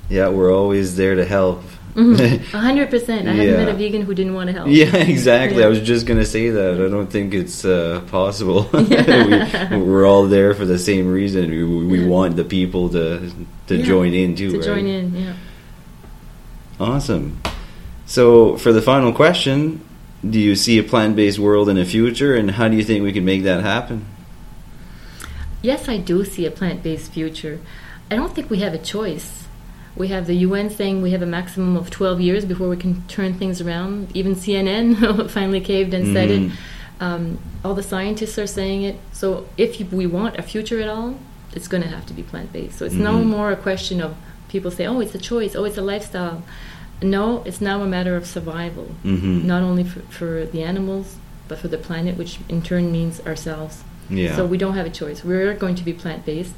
Yeah, 0.10 0.30
we're 0.30 0.54
always 0.54 0.96
there 0.96 1.16
to 1.16 1.26
help. 1.26 1.64
Mhm. 1.94 2.54
A 2.54 2.58
hundred 2.58 2.90
percent. 2.90 3.28
I 3.28 3.34
haven't 3.34 3.66
met 3.66 3.70
a 3.70 3.74
vegan 3.74 4.02
who 4.04 4.14
didn't 4.14 4.34
want 4.34 4.48
to 4.48 4.54
help. 4.54 4.68
Yeah, 4.70 4.96
exactly. 4.96 5.60
Yeah. 5.60 5.66
I 5.66 5.70
was 5.70 5.82
just 5.82 6.06
gonna 6.06 6.26
say 6.26 6.50
that. 6.50 6.76
I 6.76 6.90
don't 6.90 7.08
think 7.08 7.34
it's 7.34 7.66
uh, 7.66 8.02
possible. 8.08 8.70
Yeah. 8.92 9.76
we, 9.78 9.84
we're 9.84 10.06
all 10.06 10.28
there 10.28 10.54
for 10.54 10.66
the 10.66 10.80
same 10.80 11.12
reason. 11.12 11.50
We, 11.50 11.86
we 11.86 12.06
want 12.06 12.36
the 12.36 12.44
people 12.44 12.90
to 12.90 13.32
to 13.68 13.84
join 13.84 14.14
in 14.14 14.36
too. 14.36 14.52
To 14.52 14.58
right? 14.58 14.66
join 14.66 14.86
in, 14.88 15.16
yeah. 15.16 15.34
Awesome. 16.80 17.42
So, 18.06 18.58
for 18.58 18.74
the 18.74 18.82
final 18.82 19.14
question, 19.14 19.86
do 20.28 20.40
you 20.40 20.56
see 20.56 20.80
a 20.80 20.84
plant-based 20.84 21.40
world 21.40 21.70
in 21.70 21.78
the 21.78 21.86
future, 21.86 22.36
and 22.36 22.52
how 22.52 22.68
do 22.68 22.76
you 22.76 22.84
think 22.84 23.04
we 23.04 23.14
can 23.14 23.24
make 23.24 23.44
that 23.44 23.62
happen? 23.62 24.06
Yes, 25.62 25.88
I 25.88 25.98
do 25.98 26.26
see 26.26 26.46
a 26.46 26.52
plant 26.52 26.84
based 26.84 27.12
future. 27.12 27.60
I 28.10 28.16
don't 28.16 28.34
think 28.34 28.50
we 28.50 28.60
have 28.60 28.74
a 28.74 28.80
choice. 28.80 29.41
We 29.96 30.08
have 30.08 30.26
the 30.28 30.36
UN 30.48 30.70
saying 30.70 31.02
we 31.02 31.12
have 31.12 31.22
a 31.22 31.26
maximum 31.26 31.76
of 31.76 31.90
12 31.90 32.22
years 32.22 32.46
before 32.46 32.70
we 32.70 32.78
can 32.78 33.04
turn 33.08 33.34
things 33.34 33.60
around. 33.62 34.16
Even 34.16 34.36
CNN 34.36 35.30
finally 35.38 35.62
caved 35.62 35.94
and 35.94 36.14
said 36.14 36.32
it. 36.32 36.42
Mhm. 36.42 36.52
Um, 37.02 37.40
all 37.66 37.74
the 37.74 37.84
scientists 37.84 38.38
are 38.40 38.48
saying 38.48 38.84
it. 38.84 38.96
So 39.12 39.48
if 39.58 39.80
we 39.92 40.06
want 40.08 40.38
a 40.38 40.42
future 40.44 40.80
at 40.82 40.88
all, 40.88 41.16
it's 41.54 41.68
going 41.68 41.84
to 41.84 41.90
have 41.90 42.06
to 42.06 42.14
be 42.14 42.24
plant 42.24 42.54
based. 42.54 42.78
So 42.78 42.86
it's 42.86 42.96
no 42.96 43.14
Mhm. 43.18 43.26
more 43.26 43.52
a 43.52 43.56
question 43.56 44.02
of 44.02 44.16
people 44.50 44.72
say, 44.72 44.86
oh, 44.86 45.00
it's 45.00 45.16
a 45.16 45.20
choice, 45.20 45.56
oh, 45.56 45.64
it's 45.66 45.78
a 45.78 45.82
lifestyle. 45.82 46.44
No, 47.02 47.42
it's 47.46 47.60
now 47.62 47.82
a 47.82 47.88
matter 47.88 48.16
of 48.16 48.26
survival, 48.26 48.88
Mm-hmm. 49.04 49.48
not 49.48 49.64
only 49.64 49.84
for, 49.84 50.02
for 50.02 50.46
the 50.46 50.62
animals, 50.64 51.16
but 51.48 51.58
for 51.58 51.68
the 51.68 51.78
planet, 51.78 52.16
which 52.18 52.40
in 52.48 52.62
turn 52.62 52.92
means 52.92 53.20
ourselves. 53.26 53.84
Yeah. 54.10 54.36
So 54.36 54.46
we 54.46 54.58
don't 54.58 54.76
have 54.76 54.86
a 54.86 54.90
choice. 54.92 55.24
We're 55.24 55.54
going 55.56 55.76
to 55.76 55.84
be 55.84 55.94
plant 55.94 56.26
based. 56.26 56.54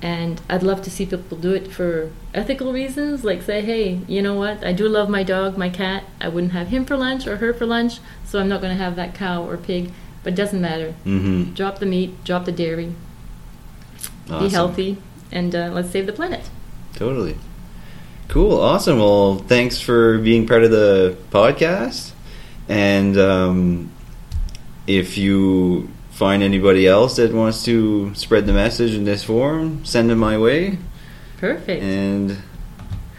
And 0.00 0.40
I'd 0.48 0.62
love 0.62 0.82
to 0.82 0.90
see 0.90 1.06
people 1.06 1.36
do 1.36 1.52
it 1.52 1.72
for 1.72 2.12
ethical 2.32 2.72
reasons, 2.72 3.24
like 3.24 3.42
say, 3.42 3.62
hey, 3.62 4.00
you 4.06 4.22
know 4.22 4.34
what? 4.34 4.64
I 4.64 4.72
do 4.72 4.88
love 4.88 5.08
my 5.08 5.24
dog, 5.24 5.58
my 5.58 5.68
cat. 5.68 6.04
I 6.20 6.28
wouldn't 6.28 6.52
have 6.52 6.68
him 6.68 6.84
for 6.84 6.96
lunch 6.96 7.26
or 7.26 7.38
her 7.38 7.52
for 7.52 7.66
lunch, 7.66 7.98
so 8.24 8.38
I'm 8.38 8.48
not 8.48 8.60
going 8.60 8.76
to 8.76 8.82
have 8.82 8.94
that 8.96 9.14
cow 9.14 9.44
or 9.44 9.56
pig. 9.56 9.90
But 10.22 10.34
it 10.34 10.36
doesn't 10.36 10.60
matter. 10.60 10.94
mm-hmm. 11.04 11.54
Drop 11.54 11.78
the 11.80 11.86
meat, 11.86 12.22
drop 12.24 12.44
the 12.44 12.52
dairy, 12.52 12.92
be 14.28 14.48
healthy, 14.50 14.98
and 15.32 15.54
uh, 15.54 15.70
let's 15.72 15.90
save 15.90 16.06
the 16.06 16.12
planet. 16.12 16.48
Totally. 16.94 17.36
Cool. 18.28 18.60
Awesome. 18.60 18.98
Well, 18.98 19.38
thanks 19.38 19.80
for 19.80 20.18
being 20.18 20.46
part 20.46 20.62
of 20.62 20.70
the 20.70 21.16
podcast. 21.30 22.12
And 22.68 23.16
um, 23.16 23.90
if 24.86 25.16
you 25.16 25.88
find 26.18 26.42
anybody 26.42 26.86
else 26.86 27.16
that 27.16 27.32
wants 27.32 27.64
to 27.64 28.12
spread 28.14 28.44
the 28.46 28.52
message 28.52 28.92
in 28.94 29.04
this 29.04 29.22
forum, 29.22 29.84
send 29.84 30.10
them 30.10 30.18
my 30.18 30.36
way. 30.36 30.76
Perfect. 31.38 31.80
And 31.82 32.36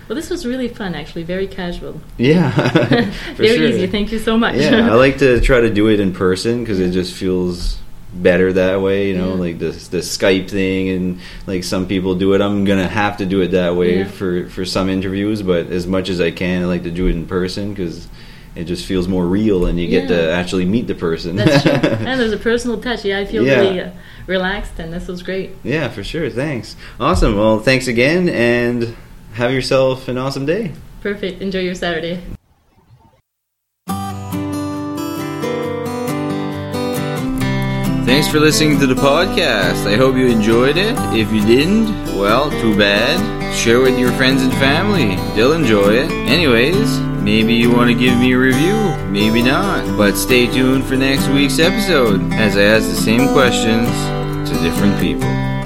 Well, 0.09 0.15
this 0.15 0.29
was 0.29 0.45
really 0.45 0.67
fun, 0.67 0.95
actually. 0.95 1.23
Very 1.23 1.47
casual. 1.47 2.01
Yeah, 2.17 2.51
Very 3.35 3.55
sure. 3.57 3.67
easy. 3.67 3.87
Thank 3.87 4.11
you 4.11 4.19
so 4.19 4.37
much. 4.37 4.55
Yeah, 4.55 4.91
I 4.91 4.95
like 4.95 5.19
to 5.19 5.39
try 5.39 5.61
to 5.61 5.69
do 5.73 5.87
it 5.87 5.99
in 6.01 6.11
person 6.13 6.59
because 6.63 6.79
it 6.81 6.91
just 6.91 7.13
feels 7.13 7.77
better 8.13 8.51
that 8.53 8.81
way. 8.81 9.09
You 9.09 9.17
know, 9.17 9.29
Yeah. 9.35 9.45
like 9.45 9.59
the 9.59 9.69
the 9.95 10.01
Skype 10.01 10.49
thing, 10.49 10.89
and 10.89 11.19
like 11.47 11.63
some 11.63 11.85
people 11.87 12.15
do 12.15 12.33
it. 12.33 12.41
I'm 12.41 12.65
gonna 12.65 12.87
have 12.89 13.17
to 13.17 13.25
do 13.25 13.39
it 13.41 13.51
that 13.51 13.75
way 13.77 13.99
Yeah. 13.99 14.07
for 14.09 14.49
for 14.49 14.65
some 14.65 14.89
interviews, 14.89 15.41
but 15.41 15.67
as 15.71 15.85
much 15.87 16.09
as 16.09 16.19
I 16.19 16.31
can, 16.31 16.63
I 16.63 16.65
like 16.65 16.83
to 16.83 16.91
do 16.91 17.05
it 17.07 17.11
in 17.15 17.25
person 17.27 17.69
because 17.73 18.07
it 18.55 18.65
just 18.65 18.85
feels 18.85 19.07
more 19.07 19.25
real, 19.25 19.65
and 19.65 19.79
you 19.79 19.87
get 19.87 20.07
to 20.09 20.31
actually 20.31 20.65
meet 20.65 20.87
the 20.87 20.95
person. 20.95 21.35
That's 21.35 21.63
true. 21.63 21.71
and 21.89 22.19
there's 22.19 22.31
a 22.33 22.37
personal 22.37 22.81
touch. 22.81 23.05
Yeah, 23.05 23.19
I 23.19 23.25
feel 23.25 23.45
Yeah. 23.45 23.59
really 23.59 23.79
uh, 23.81 23.91
relaxed, 24.27 24.77
and 24.79 24.91
this 24.93 25.07
was 25.07 25.23
great. 25.23 25.51
yeah, 25.63 25.87
for 25.89 26.03
sure. 26.03 26.29
Thanks. 26.29 26.75
Awesome. 26.99 27.35
Well, 27.37 27.59
thanks 27.59 27.87
again, 27.87 28.29
and 28.29 28.95
have 29.33 29.51
yourself 29.51 30.07
an 30.07 30.17
awesome 30.17 30.45
day. 30.45 30.73
Perfect. 31.01 31.41
Enjoy 31.41 31.59
your 31.59 31.75
Saturday. 31.75 32.21
Thanks 38.05 38.27
for 38.27 38.39
listening 38.39 38.79
to 38.79 38.87
the 38.87 38.95
podcast. 38.95 39.85
I 39.85 39.95
hope 39.95 40.15
you 40.15 40.27
enjoyed 40.27 40.77
it. 40.77 40.95
If 41.15 41.31
you 41.31 41.41
didn't, 41.45 41.85
well, 42.17 42.49
too 42.49 42.75
bad. 42.77 43.17
Share 43.55 43.79
with 43.81 43.97
your 43.99 44.11
friends 44.13 44.41
and 44.41 44.51
family. 44.53 45.15
They'll 45.35 45.53
enjoy 45.53 45.93
it. 45.93 46.11
Anyways, 46.11 46.99
maybe 47.29 47.53
you 47.53 47.71
want 47.71 47.87
to 47.87 47.93
give 47.93 48.17
me 48.17 48.33
a 48.33 48.37
review, 48.39 48.73
maybe 49.11 49.43
not. 49.43 49.85
But 49.95 50.15
stay 50.15 50.47
tuned 50.47 50.83
for 50.85 50.95
next 50.95 51.27
week's 51.27 51.59
episode 51.59 52.33
as 52.33 52.57
I 52.57 52.63
ask 52.63 52.89
the 52.89 52.95
same 52.95 53.27
questions 53.33 53.87
to 54.49 54.63
different 54.63 54.99
people. 54.99 55.58